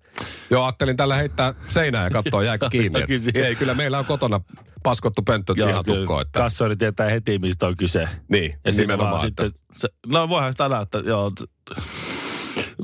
joo, 0.50 0.63
ajattelin 0.65 0.98
tällä 0.98 1.15
heittää 1.15 1.53
seinään 1.67 2.03
ja 2.03 2.10
katsoa 2.10 2.43
jääkö 2.50 2.69
kiinni. 2.69 3.01
Kyllä 3.01 3.15
Et, 3.15 3.22
siihen- 3.22 3.45
ei, 3.48 3.55
kyllä 3.55 3.74
meillä 3.74 4.00
on 4.00 4.05
kotona 4.05 4.39
paskottu 4.83 5.22
pönttö 5.22 5.53
ihan 5.57 5.69
kyllä. 5.86 6.00
tukkoon. 6.00 6.22
Että, 6.22 6.39
Kassori 6.39 6.75
tietää 6.75 7.10
heti, 7.10 7.39
mistä 7.39 7.67
on 7.67 7.77
kyse. 7.77 8.07
niin, 8.31 8.53
Ja 8.65 8.72
nimenomaan. 8.77 9.13
vaan 9.13 9.27
Että, 9.27 9.43
sitten, 9.43 9.63
se, 9.74 9.88
no 10.07 10.29
voihan 10.29 10.53
sitä 10.53 10.69
näyttää, 10.69 11.01
joo. 11.05 11.31
t- 11.31 11.79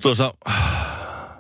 Tuossa 0.02 0.32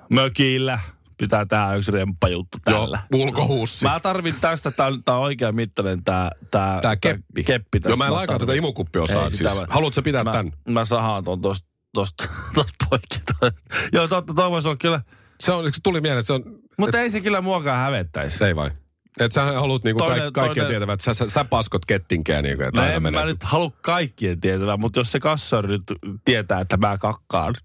mökillä 0.09 0.79
pitää 1.17 1.45
tää 1.45 1.75
yksi 1.75 1.91
remppajuttu 1.91 2.57
joo, 2.67 2.81
tällä. 2.81 2.99
ulkohuussi. 3.13 3.85
Mä 3.85 3.99
tarvin 3.99 4.35
tästä, 4.41 4.71
tää 4.71 4.89
tää 5.05 5.15
on 5.15 5.21
oikea 5.21 5.51
mittainen 5.51 6.03
tää, 6.03 6.29
tää, 6.51 6.81
Tää 6.81 6.95
keppi. 6.95 7.43
keppi 7.43 7.79
tästä 7.79 7.89
Joo, 7.89 7.97
mä 8.15 8.21
en 8.21 8.27
tarvin. 8.27 8.39
tätä 8.47 8.53
imukuppiosaa. 8.57 9.29
Siis. 9.29 9.43
mä- 9.43 9.65
Haluatko 9.69 10.01
pitää 10.01 10.23
mä, 10.23 10.31
tämän? 10.31 10.51
Mä 10.69 10.85
sahaan 10.85 11.23
ton 11.23 11.41
tosta, 11.41 11.67
tosta, 11.93 12.27
tosta 12.55 12.85
poikki. 12.89 13.19
Joo, 13.93 14.07
totta, 14.07 14.33
toi 14.33 14.51
voisi 14.51 14.67
olla 14.67 14.77
kyllä. 14.77 15.01
Se, 15.39 15.51
on, 15.51 15.65
se 15.73 15.79
tuli 15.83 16.01
mieleen, 16.01 16.19
että 16.19 16.27
se 16.27 16.33
on... 16.33 16.43
Mutta 16.77 16.99
ei 17.01 17.11
se 17.11 17.21
kyllä 17.21 17.41
muakaan 17.41 17.77
hävettäisi. 17.77 18.43
Ei 18.45 18.55
vai? 18.55 18.71
Että 19.19 19.33
sä 19.33 19.43
haluat 19.45 19.83
niinku 19.83 19.99
Toinen- 20.03 20.17
toinen, 20.17 20.33
kaikkia 20.33 20.63
toinen- 20.63 20.69
tietävät, 20.69 20.93
että 20.93 21.03
sä, 21.03 21.13
sä, 21.13 21.29
sä 21.29 21.45
paskot 21.45 21.85
kettinkeä 21.85 22.41
niinku, 22.41 22.63
että 22.63 22.81
No 22.81 22.87
en 22.87 23.03
menee. 23.03 23.19
mä 23.21 23.25
nyt 23.25 23.43
halua 23.43 23.71
kaikkien 23.81 24.41
tietävän, 24.41 24.79
mutta 24.79 24.99
jos 24.99 25.11
se 25.11 25.19
kassori 25.19 25.67
nyt 25.67 25.83
tietää, 26.25 26.61
että 26.61 26.77
mä 26.77 26.97
kakkaan, 26.97 27.55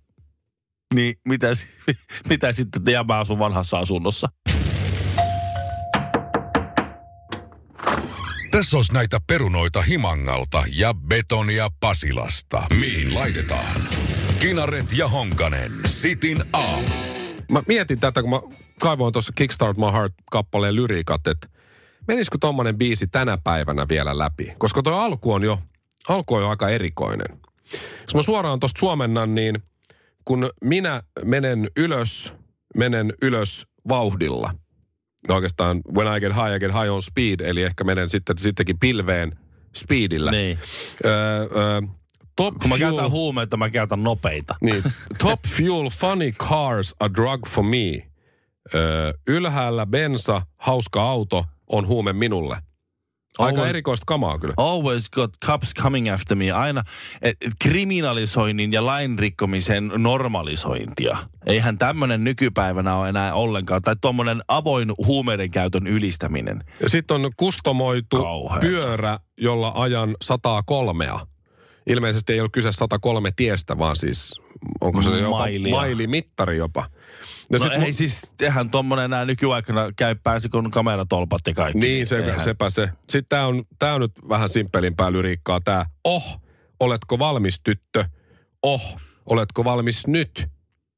niin 0.94 1.14
mitä, 1.28 1.46
mitä 2.30 2.52
sitten 2.52 2.82
ja 2.92 3.04
mä 3.04 3.18
asun 3.18 3.38
vanhassa 3.38 3.78
asunnossa? 3.78 4.28
Tässä 8.50 8.76
olisi 8.76 8.92
näitä 8.94 9.18
perunoita 9.26 9.82
Himangalta 9.82 10.64
ja 10.72 10.94
betonia 10.94 11.68
Pasilasta. 11.80 12.62
Mihin 12.78 13.14
laitetaan? 13.14 13.88
Kinaret 14.44 14.92
ja 14.96 15.08
Honkanen. 15.08 15.72
Sitin 15.84 16.44
aamu. 16.52 16.88
mä 17.50 17.62
mietin 17.68 18.00
tätä, 18.00 18.20
kun 18.22 18.30
mä 18.30 18.40
kaivoin 18.80 19.12
tuossa 19.12 19.32
Kickstart 19.36 19.76
My 19.76 19.84
Heart-kappaleen 19.92 20.76
lyriikat, 20.76 21.26
että 21.26 21.48
menisikö 22.08 22.38
tommonen 22.40 22.78
biisi 22.78 23.06
tänä 23.06 23.38
päivänä 23.44 23.86
vielä 23.88 24.18
läpi? 24.18 24.54
Koska 24.58 24.82
tuo 24.82 24.92
alku 24.92 25.32
on 25.32 25.44
jo, 25.44 25.58
alku 26.08 26.34
on 26.34 26.42
jo 26.42 26.48
aika 26.48 26.68
erikoinen. 26.68 27.38
Jos 28.02 28.14
mä 28.14 28.22
suoraan 28.22 28.60
tuosta 28.60 28.78
suomennan, 28.78 29.34
niin 29.34 29.62
kun 30.24 30.50
minä 30.64 31.02
menen 31.24 31.70
ylös, 31.76 32.32
menen 32.76 33.12
ylös 33.22 33.66
vauhdilla. 33.88 34.54
No 35.28 35.34
oikeastaan 35.34 35.80
when 35.96 36.16
I 36.16 36.20
get 36.20 36.32
high, 36.32 36.56
I 36.56 36.60
get 36.60 36.72
high 36.72 36.92
on 36.92 37.02
speed, 37.02 37.40
eli 37.40 37.62
ehkä 37.62 37.84
menen 37.84 38.10
sitten 38.10 38.38
sittenkin 38.38 38.78
pilveen 38.78 39.38
speedillä. 39.74 40.30
Niin. 40.30 40.58
Öö, 41.04 41.12
öö, 41.56 41.80
top 42.36 42.54
Kun 42.58 42.68
mä 42.68 42.74
fuel- 42.76 42.78
käytän 42.78 43.10
huumeita, 43.10 43.56
mä 43.56 43.70
käytän 43.70 44.02
nopeita. 44.02 44.54
niin, 44.60 44.82
top 45.18 45.40
fuel, 45.56 45.90
funny 45.90 46.32
cars, 46.32 46.94
a 47.00 47.08
drug 47.14 47.46
for 47.48 47.64
me. 47.64 48.08
Öö, 48.74 49.12
ylhäällä 49.26 49.86
bensa, 49.86 50.42
hauska 50.56 51.02
auto, 51.02 51.44
on 51.66 51.86
huume 51.86 52.12
minulle. 52.12 52.56
Aika 53.38 53.60
Always- 53.60 53.68
erikoista 53.68 54.04
kamaa 54.06 54.38
kyllä. 54.38 54.54
Always 54.56 55.10
got 55.10 55.30
cops 55.44 55.74
coming 55.74 56.12
after 56.12 56.36
me. 56.36 56.50
Aina 56.52 56.82
et, 57.22 57.36
et 57.40 57.52
kriminalisoinnin 57.62 58.72
ja 58.72 58.86
lain 58.86 59.18
rikkomisen 59.18 59.92
normalisointia. 59.96 61.16
Eihän 61.46 61.78
tämmöinen 61.78 62.24
nykypäivänä 62.24 62.96
ole 62.96 63.08
enää 63.08 63.34
ollenkaan. 63.34 63.82
Tai 63.82 63.96
tuommoinen 64.00 64.42
avoin 64.48 64.92
huumeiden 65.06 65.50
käytön 65.50 65.86
ylistäminen. 65.86 66.64
Sitten 66.86 67.14
on 67.24 67.30
kustomoitu 67.36 68.22
Kauheeta. 68.22 68.60
pyörä, 68.66 69.18
jolla 69.38 69.72
ajan 69.74 70.16
103. 70.22 71.06
Ilmeisesti 71.86 72.32
ei 72.32 72.40
ole 72.40 72.48
kyse 72.52 72.72
103 72.72 73.30
tiestä, 73.36 73.78
vaan 73.78 73.96
siis 73.96 74.40
onko 74.80 75.02
se 75.02 75.10
jopa 75.18 75.38
Mailia. 75.38 75.74
mailimittari 75.74 76.56
jopa. 76.56 76.80
Ja 77.50 77.58
No 77.58 77.64
sit 77.64 77.72
ei 77.72 77.90
mu- 77.90 77.92
siis, 77.92 78.32
eihän 78.40 78.70
tuommoinen 78.70 79.04
enää 79.04 79.24
nykyaikana 79.24 79.92
käy 79.96 80.14
pääsi, 80.14 80.48
kun 80.48 80.70
kameratolpat 80.70 81.40
ja 81.46 81.54
kaikki. 81.54 81.78
Niin, 81.78 82.06
se, 82.06 82.18
Eihän- 82.18 82.40
sepä 82.44 82.70
se. 82.70 82.88
Sitten 83.10 83.26
tämä 83.28 83.46
on, 83.46 83.64
tää 83.78 83.94
on 83.94 84.00
nyt 84.00 84.12
vähän 84.28 84.48
simppelimpää 84.48 85.12
lyriikkaa. 85.12 85.60
Tämä, 85.60 85.86
oh, 86.04 86.40
oletko 86.80 87.18
valmis 87.18 87.60
tyttö? 87.60 88.04
Oh, 88.62 88.96
oletko 89.26 89.64
valmis 89.64 90.06
nyt? 90.06 90.46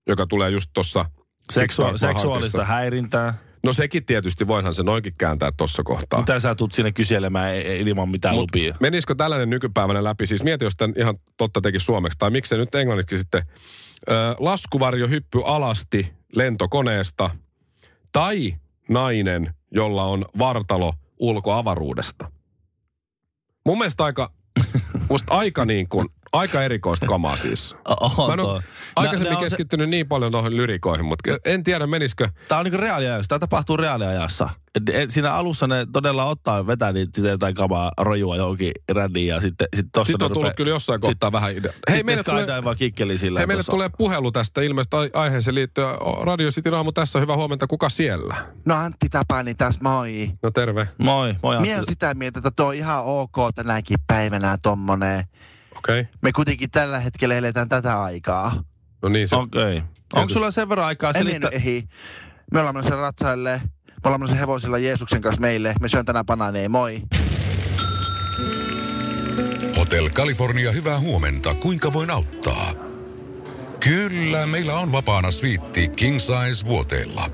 Joka 0.07 0.27
tulee 0.27 0.51
just 0.51 0.71
tuossa 0.75 1.05
Seksua- 1.53 1.99
seksuaalista 1.99 2.65
häirintää. 2.65 3.35
No 3.67 3.73
sekin 3.73 4.07
tietysti, 4.07 4.47
voinhan 4.47 4.75
se 4.75 4.83
noinkin 4.83 5.13
kääntää 5.19 5.53
tuossa 5.57 5.83
kohtaa. 5.83 6.21
Mitä 6.21 6.41
sä 6.41 6.55
tulet 6.55 6.73
sinne 6.73 6.93
kyselemään 6.93 7.55
e- 7.55 7.61
e- 7.61 7.79
ilman 7.79 8.09
mitään 8.09 8.35
Mut 8.35 8.43
lupia? 8.43 8.77
Menisikö 8.81 9.15
tällainen 9.15 9.51
nykypäivänä 9.51 10.05
läpi? 10.05 10.27
Siis 10.27 10.43
mieti, 10.43 10.65
jos 10.65 10.77
tämän 10.77 10.95
ihan 10.99 11.19
totta 11.37 11.61
teki 11.61 11.81
suomeksi, 11.81 12.19
tai 12.19 12.31
miksei 12.31 12.59
nyt 12.59 12.75
englanniksi 12.75 13.19
sitten. 13.19 13.43
Ö, 14.11 14.13
laskuvarjo 14.39 15.09
hyppy 15.09 15.43
alasti 15.45 16.13
lentokoneesta, 16.37 17.31
tai 18.13 18.55
nainen, 18.89 19.55
jolla 19.71 20.05
on 20.05 20.25
vartalo 20.39 20.93
ulkoavaruudesta. 21.19 22.31
Mun 23.65 23.79
mielestä 23.79 24.05
aika, 24.05 24.33
musta 25.11 25.35
aika 25.35 25.65
niin 25.65 25.89
kuin, 25.89 26.09
aika 26.33 26.63
erikoista 26.63 27.07
kamaa 27.07 27.37
siis. 27.37 27.75
Oho, 28.01 28.27
Mä 28.29 28.35
en 28.35 28.41
ole 28.41 28.63
aikaisemmin 28.97 29.31
nää 29.31 29.39
on 29.39 29.45
se- 29.45 29.51
keskittynyt 29.51 29.89
niin 29.91 30.09
paljon 30.09 30.33
noihin 30.33 30.57
lyrikoihin, 30.57 31.05
mutta 31.07 31.31
en 31.45 31.65
tiedä 31.65 31.87
menisikö. 31.87 32.29
Tämä 32.49 32.59
on 32.59 32.65
niinku 32.65 32.81
reaaliajassa. 32.81 33.29
Tämä 33.29 33.39
tapahtuu 33.39 33.77
reaaliajassa. 33.77 34.49
Siinä 35.09 35.35
alussa 35.35 35.67
ne 35.67 35.87
todella 35.93 36.25
ottaa 36.25 36.57
ja 36.57 36.67
vetää 36.67 36.93
niitä 36.93 37.11
sitä 37.15 37.29
jotain 37.29 37.55
kamaa 37.55 37.93
rojua 37.99 38.37
johonkin 38.37 38.73
rädiin 38.93 39.27
ja 39.27 39.41
sitten 39.41 39.69
sit 39.77 39.87
tossa 39.93 40.13
Sitten 40.13 40.25
on 40.25 40.33
tullut 40.33 40.43
rupee- 40.49 40.55
kyllä 40.57 40.71
jossain 40.71 40.97
sit- 40.99 41.03
kohtaa 41.03 41.33
vähän 41.33 41.53
idea. 41.53 41.73
Hei, 41.91 42.03
meille 42.03 42.23
tulee, 42.23 42.47
kikkeli 42.79 43.19
sillä. 43.19 43.41
hei, 43.41 43.47
meille 43.47 43.63
tulee 43.65 43.91
puhelu 43.99 44.33
tästä 44.33 44.61
ilmeisesti 44.63 44.97
ai- 44.97 45.11
aiheeseen 45.13 45.55
liittyen. 45.55 45.89
Radio 46.23 46.51
Cityn 46.51 46.75
aamu 46.75 46.93
tässä, 46.93 47.21
hyvä 47.21 47.37
huomenta. 47.37 47.67
Kuka 47.67 47.89
siellä? 47.89 48.35
No 48.65 48.75
Antti 48.75 49.09
Tapani 49.09 49.55
tässä, 49.55 49.81
moi. 49.83 50.31
No 50.43 50.51
terve. 50.51 50.89
Moi, 50.99 51.35
moi 51.43 51.61
Mie 51.61 51.73
on 51.73 51.79
Antti. 51.79 51.93
sitä 51.93 52.15
mieltä, 52.15 52.39
että 52.39 52.51
tuo 52.57 52.67
on 52.67 52.75
ihan 52.75 53.03
ok 53.05 53.37
tänäkin 53.55 53.99
päivänä 54.07 54.59
tommonen. 54.63 55.25
Okei. 55.79 56.01
Okay. 56.01 56.13
Me 56.23 56.33
kuitenkin 56.33 56.71
tällä 56.71 57.01
hetkellä 57.01 57.35
eletään 57.35 57.69
tätä 57.69 58.03
aikaa. 58.03 58.63
No 59.03 59.09
niin, 59.09 59.29
se, 59.29 59.37
Okei. 59.37 59.77
Okay. 59.79 59.89
Onko 60.13 60.33
sulla 60.33 60.51
sen 60.51 60.69
verran 60.69 60.87
aikaa 60.87 61.11
En 61.11 61.15
selittää? 61.15 61.41
mennyt 61.41 61.55
ehi. 61.55 61.89
Me 62.53 62.59
ollaan 62.61 62.75
menossa 62.77 62.97
ratsaille. 62.97 63.61
Me 63.87 64.01
ollaan 64.05 64.21
menossa 64.21 64.37
hevosilla 64.37 64.79
Jeesuksen 64.79 65.21
kanssa 65.21 65.41
meille. 65.41 65.75
Me 65.81 65.89
syön 65.89 66.05
tänään 66.05 66.27
banaaneja, 66.27 66.69
moi. 66.69 67.03
Hotel 69.77 70.11
California, 70.11 70.73
hyvää 70.73 71.01
huomenta. 71.01 71.55
Kuinka 71.55 71.93
voin 71.93 72.11
auttaa? 72.11 72.73
Kyllä, 73.81 74.47
meillä 74.47 74.75
on 74.75 74.93
vapaana 74.93 75.31
sviitti 75.31 75.89
King 75.89 76.19
Size 76.19 76.67
vuoteella. 76.67 77.31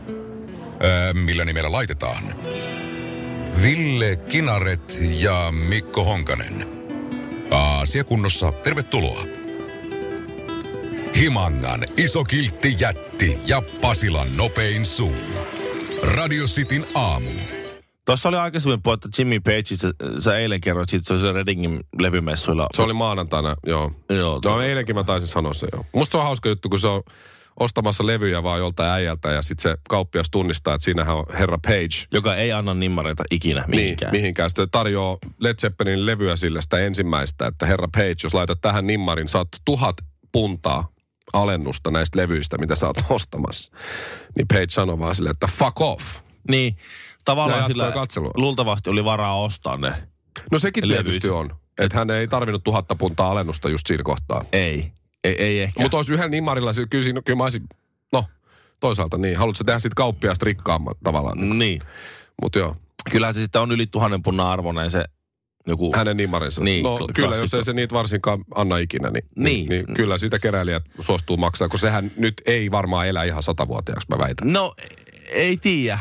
Öö, 0.84 1.12
millä 1.12 1.44
nimellä 1.44 1.72
laitetaan? 1.72 2.34
Ville 3.62 4.16
Kinaret 4.16 4.98
ja 5.00 5.52
Mikko 5.68 6.04
Honkanen. 6.04 6.81
Aasia 7.52 8.04
kunnossa, 8.04 8.52
tervetuloa. 8.52 9.24
Himangan 11.16 11.84
iso 11.96 12.24
kiltti 12.24 12.76
jätti 12.80 13.38
ja 13.46 13.62
Pasilan 13.80 14.36
nopein 14.36 14.86
suu. 14.86 15.16
Radio 16.02 16.44
Cityn 16.44 16.86
aamu. 16.94 17.30
Tuossa 18.04 18.28
oli 18.28 18.36
aikaisemmin 18.36 18.82
puhuttu 18.82 19.08
Jimmy 19.18 19.40
Pageista. 19.40 19.88
Sä 20.18 20.38
eilen 20.38 20.60
kerroit, 20.60 20.94
että 20.94 21.06
se 21.08 21.12
oli 21.14 21.20
se 21.22 21.32
Readingin 21.32 21.80
levymessuilla. 22.00 22.66
se 22.74 22.82
oli 22.82 22.92
maanantaina, 22.92 23.56
joo. 23.66 23.92
Joo, 24.10 24.40
No 24.44 24.60
eilenkin 24.60 24.94
mä 24.96 25.04
taisin 25.04 25.28
sanoa 25.28 25.54
se, 25.54 25.66
joo. 25.72 25.84
Musta 25.92 26.12
se 26.12 26.18
on 26.18 26.24
hauska 26.24 26.48
juttu, 26.48 26.68
kun 26.68 26.80
se 26.80 26.88
on 26.88 27.02
ostamassa 27.60 28.06
levyjä 28.06 28.42
vaan 28.42 28.58
joltain 28.58 28.90
äijältä 28.90 29.30
ja 29.30 29.42
sitten 29.42 29.62
se 29.62 29.76
kauppias 29.88 30.30
tunnistaa, 30.30 30.74
että 30.74 30.84
siinähän 30.84 31.16
on 31.16 31.26
herra 31.38 31.58
Page. 31.58 32.06
joka 32.12 32.36
ei 32.36 32.52
anna 32.52 32.74
nimmareita 32.74 33.24
ikinä 33.30 33.64
mihinkään. 33.66 34.12
Niin, 34.12 34.20
mihinkään. 34.22 34.50
Sitten 34.50 34.70
tarjoaa 34.70 35.18
Led 35.40 35.54
Zeppelin 35.60 36.06
levyä 36.06 36.36
sillä 36.36 36.60
sitä 36.60 36.78
ensimmäistä, 36.78 37.46
että 37.46 37.66
herra 37.66 37.88
Page, 37.94 38.14
jos 38.22 38.34
laitat 38.34 38.60
tähän 38.60 38.86
nimmarin, 38.86 39.28
saat 39.28 39.48
tuhat 39.64 39.96
puntaa 40.32 40.88
alennusta 41.32 41.90
näistä 41.90 42.18
levyistä, 42.18 42.58
mitä 42.58 42.74
sä 42.74 42.86
oot 42.86 42.96
ostamassa. 43.08 43.72
Niin 44.36 44.48
Page 44.48 44.66
sanoi 44.70 44.98
vaan 44.98 45.14
silleen, 45.14 45.32
että 45.32 45.46
fuck 45.46 45.80
off. 45.80 46.04
Niin, 46.48 46.76
tavallaan 47.24 47.66
sillä 47.66 47.92
katselua. 47.92 48.30
luultavasti 48.34 48.90
oli 48.90 49.04
varaa 49.04 49.40
ostaa 49.40 49.76
ne. 49.76 49.92
No 50.52 50.58
sekin 50.58 50.88
Levyt. 50.88 51.04
tietysti 51.04 51.28
on. 51.28 51.56
Että 51.78 51.98
hän 51.98 52.10
ei 52.10 52.28
tarvinnut 52.28 52.64
tuhatta 52.64 52.94
puntaa 52.94 53.30
alennusta 53.30 53.68
just 53.68 53.86
siinä 53.86 54.02
kohtaa. 54.02 54.44
Ei, 54.52 54.92
ei, 55.24 55.34
ei 55.42 55.60
ehkä. 55.60 55.82
Mutta 55.82 55.96
olisi 55.96 56.12
yhden 56.14 56.30
nimmarilla, 56.30 56.72
se- 56.72 56.86
kyllä, 56.90 57.04
siinä, 57.04 57.22
kyllä 57.24 57.36
mä 57.36 57.42
olisin, 57.44 57.62
no 58.12 58.24
toisaalta 58.80 59.18
niin. 59.18 59.36
Haluatko 59.38 59.64
tehdä 59.64 59.78
siitä 59.78 59.94
kauppiasta 59.94 60.44
rikkaamman 60.44 60.94
tavallaan? 61.04 61.58
Niin. 61.58 61.82
Mutta 62.42 62.58
joo, 62.58 62.76
Kyllähän 63.10 63.34
se 63.34 63.40
sitten 63.40 63.62
on 63.62 63.72
yli 63.72 63.86
tuhannen 63.86 64.22
punnan 64.22 64.46
arvoinen 64.46 64.90
se 64.90 65.04
joku... 65.66 65.92
hänen 65.96 66.16
nimmarinsa. 66.16 66.64
Niin, 66.64 66.82
no 66.84 66.98
kl- 66.98 67.12
kyllä, 67.14 67.28
jos 67.28 67.36
klassikko. 67.38 67.56
ei 67.56 67.64
se 67.64 67.72
niitä 67.72 67.94
varsinkaan 67.94 68.44
anna 68.54 68.78
ikinä, 68.78 69.10
niin, 69.10 69.24
Niin. 69.36 69.68
niin 69.68 69.86
kyllä 69.94 70.18
sitä 70.18 70.38
keräilijät 70.38 70.84
suostuu 71.00 71.36
maksaa, 71.36 71.68
kun 71.68 71.78
sehän 71.78 72.10
nyt 72.16 72.34
ei 72.46 72.70
varmaan 72.70 73.08
elä 73.08 73.24
ihan 73.24 73.42
satavuotiaaksi, 73.42 74.06
mä 74.10 74.18
väitän. 74.18 74.52
No, 74.52 74.74
ei 75.32 75.56
tiedä. 75.56 75.98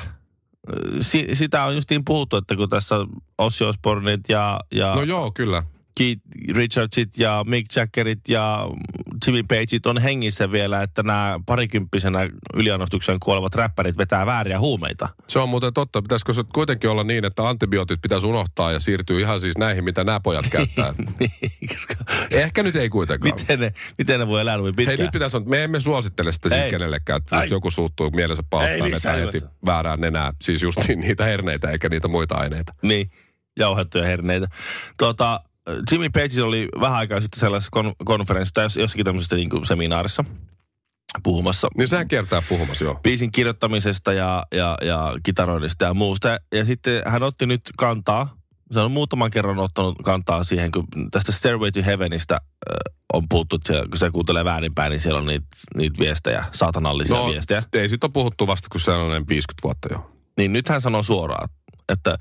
Si- 1.01 1.28
sitä 1.34 1.63
on 1.63 1.75
justiin 1.75 2.06
puhuttu, 2.06 2.38
että 2.38 2.56
kun 2.56 2.70
tässä 2.70 2.96
Ossi 3.38 3.63
Osborneit 3.63 4.22
ja, 4.30 4.60
ja 4.72 4.96
No 4.96 5.01
joo, 5.04 5.32
kyllä. 5.32 5.63
Keith 5.95 6.21
Richardsit 6.55 7.17
ja 7.17 7.43
Mick 7.48 7.75
Jaggerit 7.75 8.19
ja 8.27 8.67
Jimmy 9.27 9.43
Pageit 9.43 9.86
on 9.86 9.98
hengissä 9.98 10.51
vielä, 10.51 10.81
että 10.83 11.03
nämä 11.03 11.39
parikymppisenä 11.45 12.29
yliannostuksen 12.53 13.19
kuolevat 13.19 13.55
räppärit 13.55 13.98
vetää 13.98 14.25
vääriä 14.25 14.60
huumeita. 14.60 15.10
Se 15.27 15.39
on 15.39 15.50
muuten 15.50 15.74
totta. 15.74 16.01
Pitäisikö 16.01 16.33
se 16.33 16.43
kuitenkin 16.53 16.89
olla 16.89 17.03
niin, 17.03 17.25
että 17.25 17.50
antibiootit 17.50 18.01
pitäisi 18.01 18.27
unohtaa 18.27 18.71
ja 18.71 18.79
siirtyy 18.79 19.19
ihan 19.19 19.41
siis 19.41 19.57
näihin, 19.57 19.83
mitä 19.83 20.03
nämä 20.03 20.19
pojat 20.19 20.45
käyttää? 20.50 20.93
Niin, 21.19 21.31
Ehkä 22.31 22.63
nyt 22.63 22.75
ei 22.75 22.89
kuitenkaan. 22.89 23.36
miten 23.39 23.60
ne, 23.60 23.74
miten 23.98 24.19
ne 24.19 24.27
voi 24.27 24.41
elää 24.41 24.57
noin 24.57 24.65
Hei, 24.65 24.74
pitkään? 24.86 25.00
nyt 25.00 25.12
pitäisi 25.12 25.38
että 25.38 25.50
me 25.50 25.63
emme 25.63 25.79
suosittele 25.79 26.31
sitä 26.31 26.50
siis 26.50 26.62
Ei. 26.62 26.71
kenellekään. 26.71 27.21
Ai. 27.31 27.48
joku 27.50 27.71
suuttuu 27.71 28.10
mielensä 28.12 28.43
pahoittaa 28.50 28.75
vetää 28.86 28.89
missään 28.95 29.19
heti 29.19 29.41
väärään 29.65 30.01
nenää. 30.01 30.33
Siis 30.41 30.62
just 30.62 30.88
niin, 30.88 31.00
niitä 31.00 31.25
herneitä 31.25 31.69
eikä 31.69 31.89
niitä 31.89 32.07
muita 32.07 32.36
aineita. 32.36 32.74
Niin, 32.81 33.12
jauhettuja 33.60 34.05
herneitä. 34.05 34.48
Tuota, 34.98 35.41
Jimmy 35.91 36.10
Page 36.10 36.44
oli 36.44 36.68
vähän 36.80 36.98
aikaa 36.98 37.22
sitten 37.22 37.39
sellaisessa 37.39 37.80
kon- 37.80 37.96
konferenssissa 38.06 38.53
tai 38.53 38.65
jos- 38.65 38.77
jossakin 38.77 39.06
tämmöisessä 39.06 39.36
niin 39.36 39.50
kuin 39.50 39.65
seminaarissa 39.65 40.25
puhumassa 41.24 41.68
Niin 41.77 41.88
sehän 41.88 42.08
kiertää 42.08 42.41
puhumassa, 42.50 42.84
joo. 42.86 43.00
biisin 43.03 43.32
kirjoittamisesta 43.32 44.13
ja, 44.13 44.44
ja, 44.51 44.77
ja 44.82 45.13
kitaroinnista 45.24 45.86
ja 45.86 45.94
muusta. 45.94 46.38
Ja 46.51 46.65
sitten 46.65 47.03
hän 47.08 47.24
otti 47.24 47.46
nyt 47.46 47.62
kantaa, 47.77 48.36
se 48.72 48.80
on 48.80 48.91
muutaman 48.91 49.32
kerran 49.32 49.60
ottanut 49.60 49.96
kantaa 50.03 50.44
siihen, 50.44 50.72
kun 50.72 50.88
tästä 51.12 51.32
Stairway 51.32 51.72
to 51.72 51.80
Heavenistä 51.86 52.36
äh, 52.36 52.94
on 53.13 53.24
puhuttu, 53.30 53.56
että 53.56 53.68
siellä, 53.68 53.88
kun 53.89 53.98
se 53.98 54.10
kuuntelee 54.12 54.46
väärinpäin, 54.46 54.89
niin 54.89 55.00
siellä 55.00 55.20
on 55.20 55.25
niitä, 55.27 55.48
niitä 55.75 56.00
viestejä, 56.00 56.46
saatanallisia 56.51 57.15
No, 57.18 57.27
viestejä. 57.27 57.62
ei 57.74 57.89
siitä 57.89 58.06
ole 58.08 58.12
puhuttu 58.13 58.48
vasta, 58.48 58.68
kun 58.72 58.82
se 58.82 58.91
on 58.91 59.10
noin 59.10 59.27
50 59.27 59.63
vuotta 59.63 59.88
jo. 59.91 60.12
Niin 60.38 60.53
nyt 60.53 60.70
hän 60.70 60.82
sanoo 60.82 61.03
suoraan, 61.03 61.50
että 61.89 62.18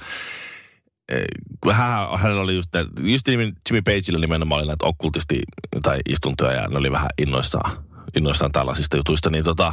hän, 1.72 2.18
hänellä 2.18 2.42
oli 2.42 2.54
just, 2.54 2.70
just 3.02 3.28
Jimmy, 3.28 3.82
Pageillä 3.84 4.18
nimenomaan 4.18 4.60
oli 4.60 4.68
näitä 4.68 4.86
okkultisti 4.86 5.42
tai 5.82 6.00
istuntoja 6.08 6.52
ja 6.52 6.68
ne 6.68 6.78
oli 6.78 6.92
vähän 6.92 7.10
innoissaan, 7.18 7.84
innoissaan 8.16 8.52
tällaisista 8.52 8.96
jutuista, 8.96 9.30
niin 9.30 9.44
tota, 9.44 9.72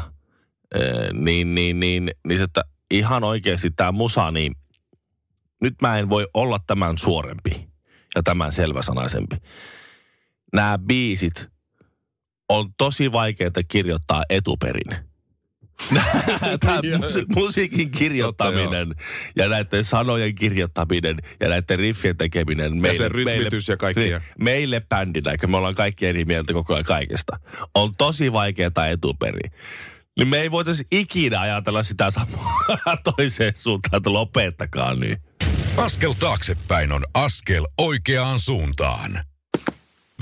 Ee, 0.76 1.14
niin, 1.14 1.56
niin, 1.56 1.80
niin, 1.80 2.12
niin, 2.28 2.42
että 2.42 2.64
ihan 2.92 3.24
oikeasti 3.24 3.72
tämä 3.72 3.92
musa, 3.92 4.32
niin 4.32 4.56
nyt 5.62 5.76
mä 5.82 5.98
en 5.98 6.10
voi 6.10 6.28
olla 6.34 6.58
tämän 6.68 6.98
suorempi 6.98 7.68
ja 8.16 8.24
tämän 8.24 8.52
selväsanaisempi. 8.52 9.36
Nämä 10.54 10.78
biisit 10.78 11.50
on 12.50 12.74
tosi 12.78 13.12
vaikeita 13.12 13.62
kirjoittaa 13.68 14.24
etuperin. 14.30 15.08
Tämä 16.60 16.80
musi- 16.98 17.26
musiikin 17.36 17.92
kirjoittaminen 17.92 18.96
ja 19.36 19.48
näiden 19.48 19.84
sanojen 19.84 20.36
kirjoittaminen 20.36 21.18
ja 21.40 21.50
näiden 21.50 21.80
riffien 21.80 22.18
tekeminen 22.18 22.78
meille, 22.78 22.98
se 22.98 23.10
rytmitys 23.10 23.68
ja 23.68 23.78
kaikki. 23.78 24.04
Niin, 24.04 24.22
meille 24.40 24.82
bändinä, 24.90 25.38
kun 25.38 25.52
me 25.52 25.58
ollaan 25.58 25.76
kaikki 25.76 26.06
eri 26.06 26.26
mieltä 26.26 26.54
koko 26.54 26.74
ajan 26.74 26.86
kaikesta, 26.86 27.40
on 27.76 27.92
tosi 27.98 28.34
vaikeaa 28.34 28.88
etuperi. 28.92 29.50
Niin 30.18 30.28
me 30.28 30.42
ei 30.42 30.52
voitaisi 30.52 30.84
ikinä 30.92 31.42
ajatella 31.42 31.84
sitä 31.84 32.12
samaa 32.12 32.98
toiseen 33.18 33.54
suuntaan, 33.56 33.98
että 33.98 34.14
lopettakaa 34.14 34.96
niin. 34.96 35.18
Askel 35.78 36.14
taaksepäin 36.14 36.92
on 36.92 37.06
askel 37.14 37.66
oikeaan 37.78 38.40
suuntaan. 38.40 39.20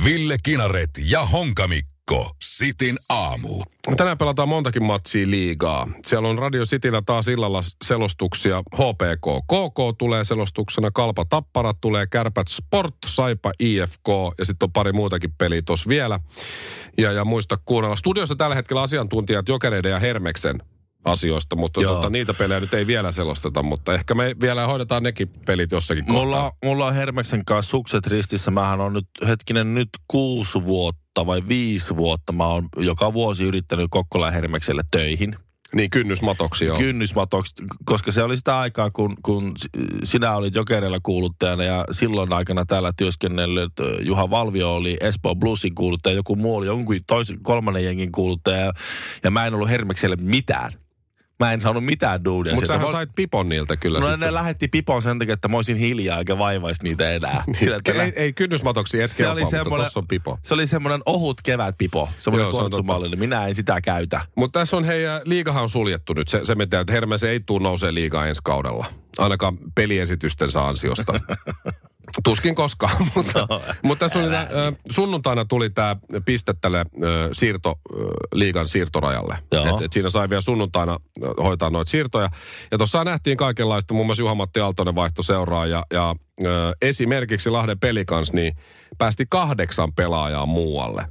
Ville 0.03 0.37
Kinaret 0.43 0.89
ja 1.05 1.25
Honkamikko. 2.11 2.35
Sitin 2.41 2.97
aamu. 3.09 3.63
Tänään 3.97 4.17
pelataan 4.17 4.49
montakin 4.49 4.83
matsia 4.83 5.29
liigaa. 5.29 5.87
Siellä 6.05 6.29
on 6.29 6.37
Radio 6.37 6.65
Cityllä 6.65 7.01
taas 7.05 7.27
illalla 7.27 7.61
selostuksia. 7.83 8.63
HPK 8.75 9.45
KK 9.47 9.97
tulee 9.97 10.23
selostuksena, 10.23 10.91
Kalpa 10.91 11.25
Tappara 11.25 11.73
tulee, 11.81 12.07
Kärpät 12.07 12.47
Sport, 12.47 12.95
Saipa 13.05 13.51
IFK 13.59 14.07
ja 14.37 14.45
sitten 14.45 14.65
on 14.65 14.71
pari 14.71 14.91
muutakin 14.91 15.33
peliä 15.37 15.61
tuossa 15.65 15.89
vielä. 15.89 16.19
Ja, 16.97 17.11
ja 17.11 17.25
muista 17.25 17.57
kuunnella. 17.65 17.95
Studiossa 17.95 18.35
tällä 18.35 18.55
hetkellä 18.55 18.81
asiantuntijat 18.81 19.49
Jokereiden 19.49 19.91
ja 19.91 19.99
Hermeksen 19.99 20.61
asioista, 21.05 21.55
mutta 21.55 21.81
Joo. 21.81 21.95
tota, 21.95 22.09
niitä 22.09 22.33
pelejä 22.33 22.59
nyt 22.59 22.73
ei 22.73 22.87
vielä 22.87 23.11
selosteta, 23.11 23.63
mutta 23.63 23.93
ehkä 23.93 24.15
me 24.15 24.35
vielä 24.41 24.65
hoidetaan 24.67 25.03
nekin 25.03 25.29
pelit 25.45 25.71
jossakin 25.71 26.03
Mulla, 26.07 26.35
kohtaa. 26.41 26.57
mulla 26.63 26.85
on 26.87 26.93
Hermeksen 26.93 27.45
kanssa 27.45 27.69
sukset 27.69 28.07
ristissä. 28.07 28.51
Mähän 28.51 28.81
on 28.81 28.93
nyt, 28.93 29.07
hetkinen, 29.27 29.73
nyt 29.73 29.89
kuusi 30.07 30.65
vuotta 30.65 31.25
vai 31.25 31.43
viisi 31.47 31.97
vuotta. 31.97 32.33
Mä 32.33 32.47
oon 32.47 32.69
joka 32.77 33.13
vuosi 33.13 33.43
yrittänyt 33.43 33.87
Kokkola 33.89 34.31
Hermekselle 34.31 34.81
töihin. 34.91 35.35
Niin 35.75 35.89
kynnysmatoksi 35.89 36.65
joo. 36.65 36.77
kynnysmatoksi, 36.77 37.53
koska 37.85 38.11
se 38.11 38.23
oli 38.23 38.37
sitä 38.37 38.59
aikaa, 38.59 38.91
kun, 38.91 39.15
kun 39.23 39.51
si- 39.57 39.69
sinä 40.03 40.35
olit 40.35 40.55
Jokerilla 40.55 40.99
kuuluttajana 41.03 41.63
ja 41.63 41.85
silloin 41.91 42.33
aikana 42.33 42.65
täällä 42.65 42.91
työskennellyt 42.97 43.73
Juha 44.01 44.29
Valvio 44.29 44.75
oli 44.75 44.97
Espoo 45.01 45.35
Bluesin 45.35 45.75
kuuluttaja, 45.75 46.15
joku 46.15 46.35
muu 46.35 46.55
oli 46.55 46.65
jonkun 46.65 46.95
toisen, 47.07 47.39
kolmannen 47.43 47.83
jengin 47.83 48.11
kuuluttaja 48.11 48.57
ja, 48.57 48.71
ja 49.23 49.31
mä 49.31 49.45
en 49.45 49.53
ollut 49.53 49.69
Hermekselle 49.69 50.15
mitään. 50.15 50.71
Mä 51.39 51.53
en 51.53 51.61
saanut 51.61 51.85
mitään 51.85 52.23
duunia. 52.25 52.53
Mutta 52.53 52.67
sähän 52.67 52.85
Mä- 52.85 52.91
sait 52.91 53.09
pipon 53.15 53.49
niiltä 53.49 53.77
kyllä 53.77 53.99
No 53.99 54.05
sitten. 54.05 54.19
ne 54.19 54.33
lähetti 54.33 54.67
pipon 54.67 55.01
sen 55.01 55.19
takia, 55.19 55.33
että 55.33 55.47
mä 55.47 55.55
olisin 55.57 55.77
hiljaa 55.77 56.19
eikä 56.19 56.37
vaivaisi 56.37 56.83
niitä 56.83 57.11
enää. 57.11 57.43
Sillä, 57.59 57.77
että 57.77 57.91
ei, 58.03 58.13
ei 58.15 58.33
kynnysmatoksi 58.33 59.01
et 59.01 59.11
se 59.11 59.17
kelpaa, 59.17 59.33
oli 59.33 59.41
mutta 59.41 59.57
semmoinen, 59.57 59.85
tossa 59.85 59.99
on 59.99 60.07
pipo. 60.07 60.39
se 60.43 60.53
oli 60.53 60.67
semmoinen 60.67 61.01
ohut 61.05 61.41
kevätpipo, 61.41 62.09
semmoinen 62.17 62.53
se 62.53 62.57
kontsumallinen. 62.59 63.19
Minä 63.19 63.47
en 63.47 63.55
sitä 63.55 63.81
käytä. 63.81 64.21
Mutta 64.35 64.59
tässä 64.59 64.77
on 64.77 64.83
hei, 64.83 65.03
liigahan 65.25 65.63
on 65.63 65.69
suljettu 65.69 66.13
nyt. 66.13 66.27
Se, 66.27 66.39
se 66.43 66.55
mitä, 66.55 66.79
että 66.79 66.93
Hermes 66.93 67.23
ei 67.23 67.39
tule 67.39 67.63
nousee 67.63 67.93
liigaa 67.93 68.27
ensi 68.27 68.41
kaudella. 68.43 68.85
Ainakaan 69.17 69.57
peliesitystensä 69.75 70.67
ansiosta. 70.67 71.13
Tuskin 72.23 72.55
koskaan, 72.55 72.97
mutta, 73.15 73.47
No, 73.49 73.61
mutta 73.83 74.05
tässä 74.05 74.19
oli 74.19 74.29
tää, 74.29 74.47
sunnuntaina 74.89 75.45
tuli 75.45 75.69
tämä 75.69 75.95
piste 76.25 76.53
tälle 76.61 76.85
siirto, 77.31 77.75
liigan 78.33 78.67
siirtorajalle. 78.67 79.37
Et, 79.51 79.81
et 79.81 79.93
siinä 79.93 80.09
sai 80.09 80.29
vielä 80.29 80.41
sunnuntaina 80.41 80.97
hoitaa 81.43 81.69
noita 81.69 81.91
siirtoja. 81.91 82.29
Ja 82.71 82.77
tuossa 82.77 83.03
nähtiin 83.03 83.37
kaikenlaista, 83.37 83.93
muun 83.93 84.05
muassa 84.05 84.21
Juha-Matti 84.21 84.59
Aaltonen 84.59 84.95
vaihto 84.95 85.23
seuraa 85.23 85.65
ja, 85.65 85.83
ja 85.93 86.15
ö, 86.45 86.75
esimerkiksi 86.81 87.49
Lahden 87.49 87.79
pelikans, 87.79 88.33
niin 88.33 88.53
päästi 88.97 89.25
kahdeksan 89.29 89.93
pelaajaa 89.93 90.45
muualle 90.45 91.05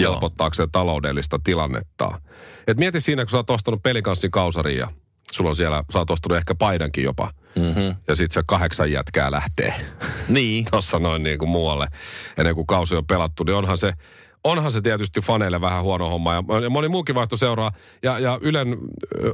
helpottaakseen 0.00 0.68
taloudellista 0.72 1.38
tilannetta. 1.44 2.20
Et 2.66 2.78
mieti 2.78 3.00
siinä, 3.00 3.24
kun 3.24 3.30
sä 3.30 3.36
oot 3.36 3.50
ostanut 3.50 3.82
pelikanssin 3.82 4.30
kausarin 4.30 4.76
ja 4.76 4.88
sulla 5.32 5.50
on 5.50 5.56
siellä, 5.56 5.84
sä 5.92 5.98
oot 5.98 6.10
ostanut 6.10 6.38
ehkä 6.38 6.54
paidankin 6.54 7.04
jopa. 7.04 7.30
Mm-hmm. 7.56 7.96
Ja 8.08 8.16
sit 8.16 8.32
se 8.32 8.42
kahdeksan 8.46 8.92
jätkää 8.92 9.30
lähtee 9.30 9.74
Niin. 10.28 10.64
tossa 10.70 10.98
noin 10.98 11.22
niin 11.22 11.38
kuin 11.38 11.48
muualle 11.48 11.88
ennen 12.36 12.54
kuin 12.54 12.66
kausi 12.66 12.96
on 12.96 13.06
pelattu, 13.06 13.44
niin 13.44 13.54
onhan 13.54 13.78
se, 13.78 13.92
onhan 14.44 14.72
se 14.72 14.80
tietysti 14.80 15.20
faneille 15.20 15.60
vähän 15.60 15.82
huono 15.82 16.08
homma. 16.08 16.34
Ja, 16.34 16.70
moni 16.70 16.88
muukin 16.88 17.14
vaihto 17.14 17.36
seuraa. 17.36 17.72
Ja, 18.02 18.18
ja 18.18 18.38
Ylen 18.42 18.76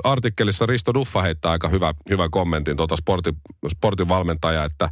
artikkelissa 0.05 0.67
Risto 0.67 0.95
Duffa 0.95 1.23
heittää 1.23 1.51
aika 1.51 1.69
hyvä, 1.69 1.95
hyvän 2.11 2.31
kommentin, 2.31 2.77
tuota 2.77 2.97
sporti, 2.97 3.33
sportin 3.71 4.09
valmentaja, 4.09 4.65
että 4.65 4.91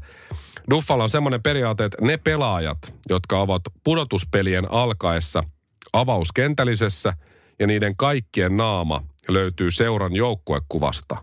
Duffalla 0.71 1.05
on 1.05 1.11
semmoinen 1.11 1.43
periaate, 1.43 1.85
että 1.85 1.99
ne 2.01 2.17
pelaajat, 2.17 2.95
jotka 3.09 3.41
ovat 3.41 3.63
pudotuspelien 3.85 4.73
alkaessa 4.73 5.45
avauskentällisessä 5.93 7.13
ja 7.59 7.67
niiden 7.67 7.97
kaikkien 7.97 8.57
naama 8.57 9.03
löytyy 9.29 9.71
seuran 9.71 10.15
joukkuekuvasta, 10.15 11.17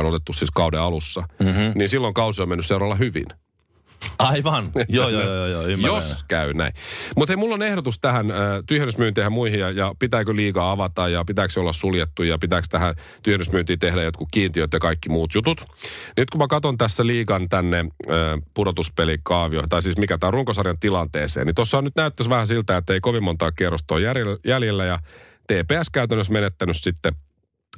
on 0.00 0.06
otettu 0.06 0.32
siis 0.32 0.50
kauden 0.50 0.80
alussa, 0.80 1.22
mm-hmm. 1.38 1.72
niin 1.74 1.88
silloin 1.88 2.14
kausi 2.14 2.42
on 2.42 2.48
mennyt 2.48 2.66
seuralla 2.66 2.94
hyvin. 2.94 3.26
Aivan. 4.18 4.70
joo, 4.88 5.08
joo, 5.08 5.22
joo, 5.22 5.46
joo, 5.46 5.62
ymmärrän. 5.62 5.96
Jos 5.96 6.24
käy 6.28 6.54
näin. 6.54 6.72
Mutta 7.16 7.30
hei, 7.30 7.36
mulla 7.36 7.54
on 7.54 7.62
ehdotus 7.62 7.98
tähän 8.00 8.30
äh, 8.30 8.36
tyhjennysmyynteihin 8.66 9.26
ja 9.26 9.30
muihin, 9.30 9.60
ja, 9.60 9.70
ja 9.70 9.94
pitääkö 9.98 10.36
liigaa 10.36 10.70
avata, 10.70 11.08
ja 11.08 11.24
pitääkö 11.24 11.52
se 11.52 11.60
olla 11.60 11.72
suljettu, 11.72 12.22
ja 12.22 12.38
pitääkö 12.38 12.66
tähän 12.70 12.94
tyhjennysmyyntiin 13.22 13.78
tehdä 13.78 14.02
jotkut 14.02 14.28
kiintiöt 14.30 14.72
ja 14.72 14.78
kaikki 14.78 15.08
muut 15.08 15.34
jutut. 15.34 15.60
Nyt 16.16 16.30
kun 16.30 16.38
mä 16.38 16.46
katson 16.46 16.78
tässä 16.78 17.06
liigan 17.06 17.48
tänne 17.48 17.78
äh, 17.78 18.14
pudotuspelikaavio, 18.54 19.62
tai 19.68 19.82
siis 19.82 19.96
mikä 19.96 20.18
tämä 20.18 20.30
runkosarjan 20.30 20.78
tilanteeseen, 20.80 21.46
niin 21.46 21.54
tuossa 21.54 21.78
on 21.78 21.84
nyt 21.84 21.96
näyttäisi 21.96 22.30
vähän 22.30 22.46
siltä, 22.46 22.76
että 22.76 22.92
ei 22.92 23.00
kovin 23.00 23.24
montaa 23.24 23.52
kierrosta 23.52 23.94
ole 23.94 24.02
jäljellä- 24.02 24.38
jäljellä, 24.44 24.84
ja 24.84 24.98
TPS 25.46 25.90
käytännössä 25.92 26.32
menettänyt 26.32 26.76
sitten 26.76 27.14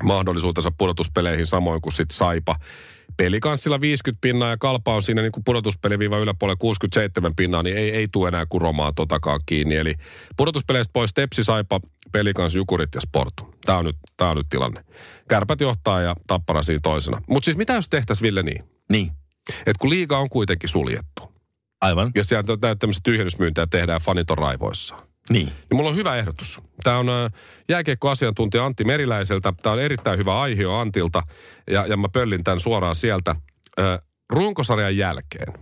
mahdollisuutensa 0.04 0.70
pudotuspeleihin 0.78 1.46
samoin 1.46 1.80
kuin 1.80 1.92
sitten 1.92 2.16
Saipa. 2.16 2.56
Pelikanssilla 3.16 3.80
50 3.80 4.20
pinnaa 4.20 4.50
ja 4.50 4.56
Kalpa 4.56 4.94
on 4.94 5.02
siinä 5.02 5.22
niin 5.22 5.32
kuin 5.32 5.44
pudotuspeliviiva 5.44 6.18
yläpuolella 6.18 6.56
67 6.56 7.34
pinnaa, 7.34 7.62
niin 7.62 7.76
ei, 7.76 7.90
ei 7.90 8.08
tule 8.12 8.28
enää 8.28 8.46
kuromaan 8.48 8.94
totakaan 8.94 9.40
kiinni. 9.46 9.76
Eli 9.76 9.94
pudotuspeleistä 10.36 10.92
pois 10.92 11.14
Tepsi, 11.14 11.44
Saipa, 11.44 11.80
Pelikans, 12.12 12.54
Jukurit 12.54 12.94
ja 12.94 13.00
Sport. 13.00 13.34
Tämä 13.66 13.78
on 13.78 13.84
nyt, 13.84 13.96
tämä 14.16 14.30
on 14.30 14.36
nyt 14.36 14.46
tilanne. 14.50 14.84
Kärpät 15.28 15.60
johtaa 15.60 16.00
ja 16.00 16.16
Tappara 16.26 16.62
siinä 16.62 16.80
toisena. 16.82 17.22
Mutta 17.28 17.44
siis 17.44 17.56
mitä 17.56 17.72
jos 17.72 17.88
tehtäisiin 17.88 18.22
Ville 18.22 18.42
niin? 18.42 18.64
Niin. 18.90 19.10
Että 19.48 19.80
kun 19.80 19.90
liiga 19.90 20.18
on 20.18 20.28
kuitenkin 20.28 20.68
suljettu 20.68 21.32
Aivan. 21.80 22.10
ja 22.14 22.24
sieltä 22.24 22.58
näitä 22.62 22.76
tämmöisiä 22.78 23.00
tyhjennysmyyntejä 23.04 23.66
tehdään 23.66 24.00
fanit 24.00 24.30
on 24.30 24.38
raivoissaan. 24.38 25.02
Niin. 25.30 25.46
Niin 25.46 25.76
mulla 25.76 25.90
on 25.90 25.96
hyvä 25.96 26.16
ehdotus. 26.16 26.60
Tämä 26.82 26.98
on 26.98 27.08
äh, 27.08 27.32
jääkiekkoasiantuntija 27.68 28.64
Antti 28.64 28.84
Meriläiseltä. 28.84 29.52
Tämä 29.62 29.72
on 29.72 29.80
erittäin 29.80 30.18
hyvä 30.18 30.40
aihio 30.40 30.74
Antilta 30.74 31.22
ja, 31.70 31.86
ja 31.86 31.96
mä 31.96 32.08
pöllin 32.08 32.44
tämän 32.44 32.60
suoraan 32.60 32.96
sieltä. 32.96 33.36
Runkosarjan 34.30 34.96
jälkeen, 34.96 35.52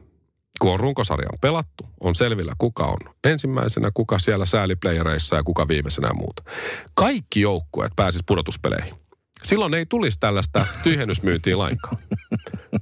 kun 0.60 0.72
on 0.72 0.80
runkosarja 0.80 1.28
on 1.32 1.38
pelattu, 1.40 1.86
on 2.00 2.14
selvillä 2.14 2.52
kuka 2.58 2.84
on 2.84 2.98
ensimmäisenä, 3.24 3.90
kuka 3.94 4.18
siellä 4.18 4.46
sääliplayereissa 4.46 5.36
ja 5.36 5.42
kuka 5.42 5.68
viimeisenä 5.68 6.08
ja 6.08 6.14
muuta. 6.14 6.42
Kaikki 6.94 7.40
joukkueet 7.40 7.92
pääsis 7.96 8.22
pudotuspeleihin. 8.26 8.94
Silloin 9.42 9.74
ei 9.74 9.86
tulisi 9.86 10.20
tällaista 10.20 10.66
tyhjennysmyyntiä 10.82 11.58
lainkaan. 11.58 11.96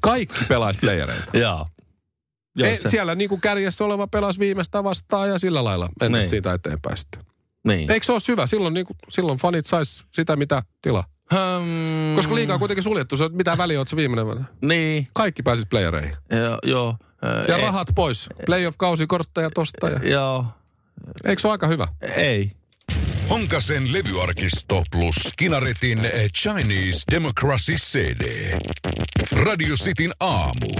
Kaikki 0.00 0.44
pelaisi 0.44 0.80
playereita. 0.80 1.38
Joo. 1.38 1.66
Joo, 2.54 2.68
Ei, 2.68 2.78
se, 2.78 2.88
siellä 2.88 3.14
niin 3.14 3.28
kuin 3.28 3.40
kärjessä 3.40 3.84
oleva 3.84 4.06
pelasi 4.06 4.38
viimeistä 4.40 4.84
vastaan 4.84 5.28
ja 5.28 5.38
sillä 5.38 5.64
lailla 5.64 5.88
mennä 6.00 6.18
Niin. 6.18 6.30
siitä 6.30 6.52
eteenpäin 6.54 6.96
sitten. 6.96 7.22
niin. 7.66 7.90
Eikö 7.90 8.06
se 8.06 8.12
ole 8.12 8.20
syvä? 8.20 8.46
Silloin, 8.46 8.74
niin 8.74 8.86
kuin, 8.86 8.96
silloin 9.08 9.38
fanit 9.38 9.66
sais 9.66 10.04
sitä, 10.12 10.36
mitä 10.36 10.62
tilaa. 10.82 11.04
Hmm, 11.34 12.16
Koska 12.16 12.34
liiga 12.34 12.52
on 12.54 12.58
kuitenkin 12.58 12.82
suljettu. 12.82 13.16
Se 13.16 13.28
mitä 13.28 13.58
väliä 13.58 13.78
oot 13.78 13.88
se 13.88 13.96
viimeinen 13.96 14.26
vuonna. 14.26 14.44
Niin. 14.62 15.08
Kaikki 15.12 15.42
pääsis 15.42 15.66
playereihin. 15.70 16.16
Joo. 16.30 16.58
joo. 16.62 16.96
Ja 17.48 17.56
ei- 17.56 17.62
rahat 17.62 17.88
pois. 17.94 18.28
Playoff-kausi, 18.46 19.06
kortteja 19.06 19.50
tosta. 19.50 19.88
Ja... 19.88 20.08
Joo. 20.10 20.46
Eikö 21.24 21.42
se 21.42 21.48
ole 21.48 21.52
aika 21.54 21.66
hyvä? 21.66 21.88
Ei. 22.16 22.52
Honkasen 23.30 23.92
levyarkisto 23.92 24.82
plus 24.90 25.16
Kinaretin 25.36 25.98
Chinese 26.42 27.00
Democracy 27.10 27.74
CD. 27.74 28.54
Radio 29.32 29.74
Cityn 29.76 30.10
aamu. 30.20 30.70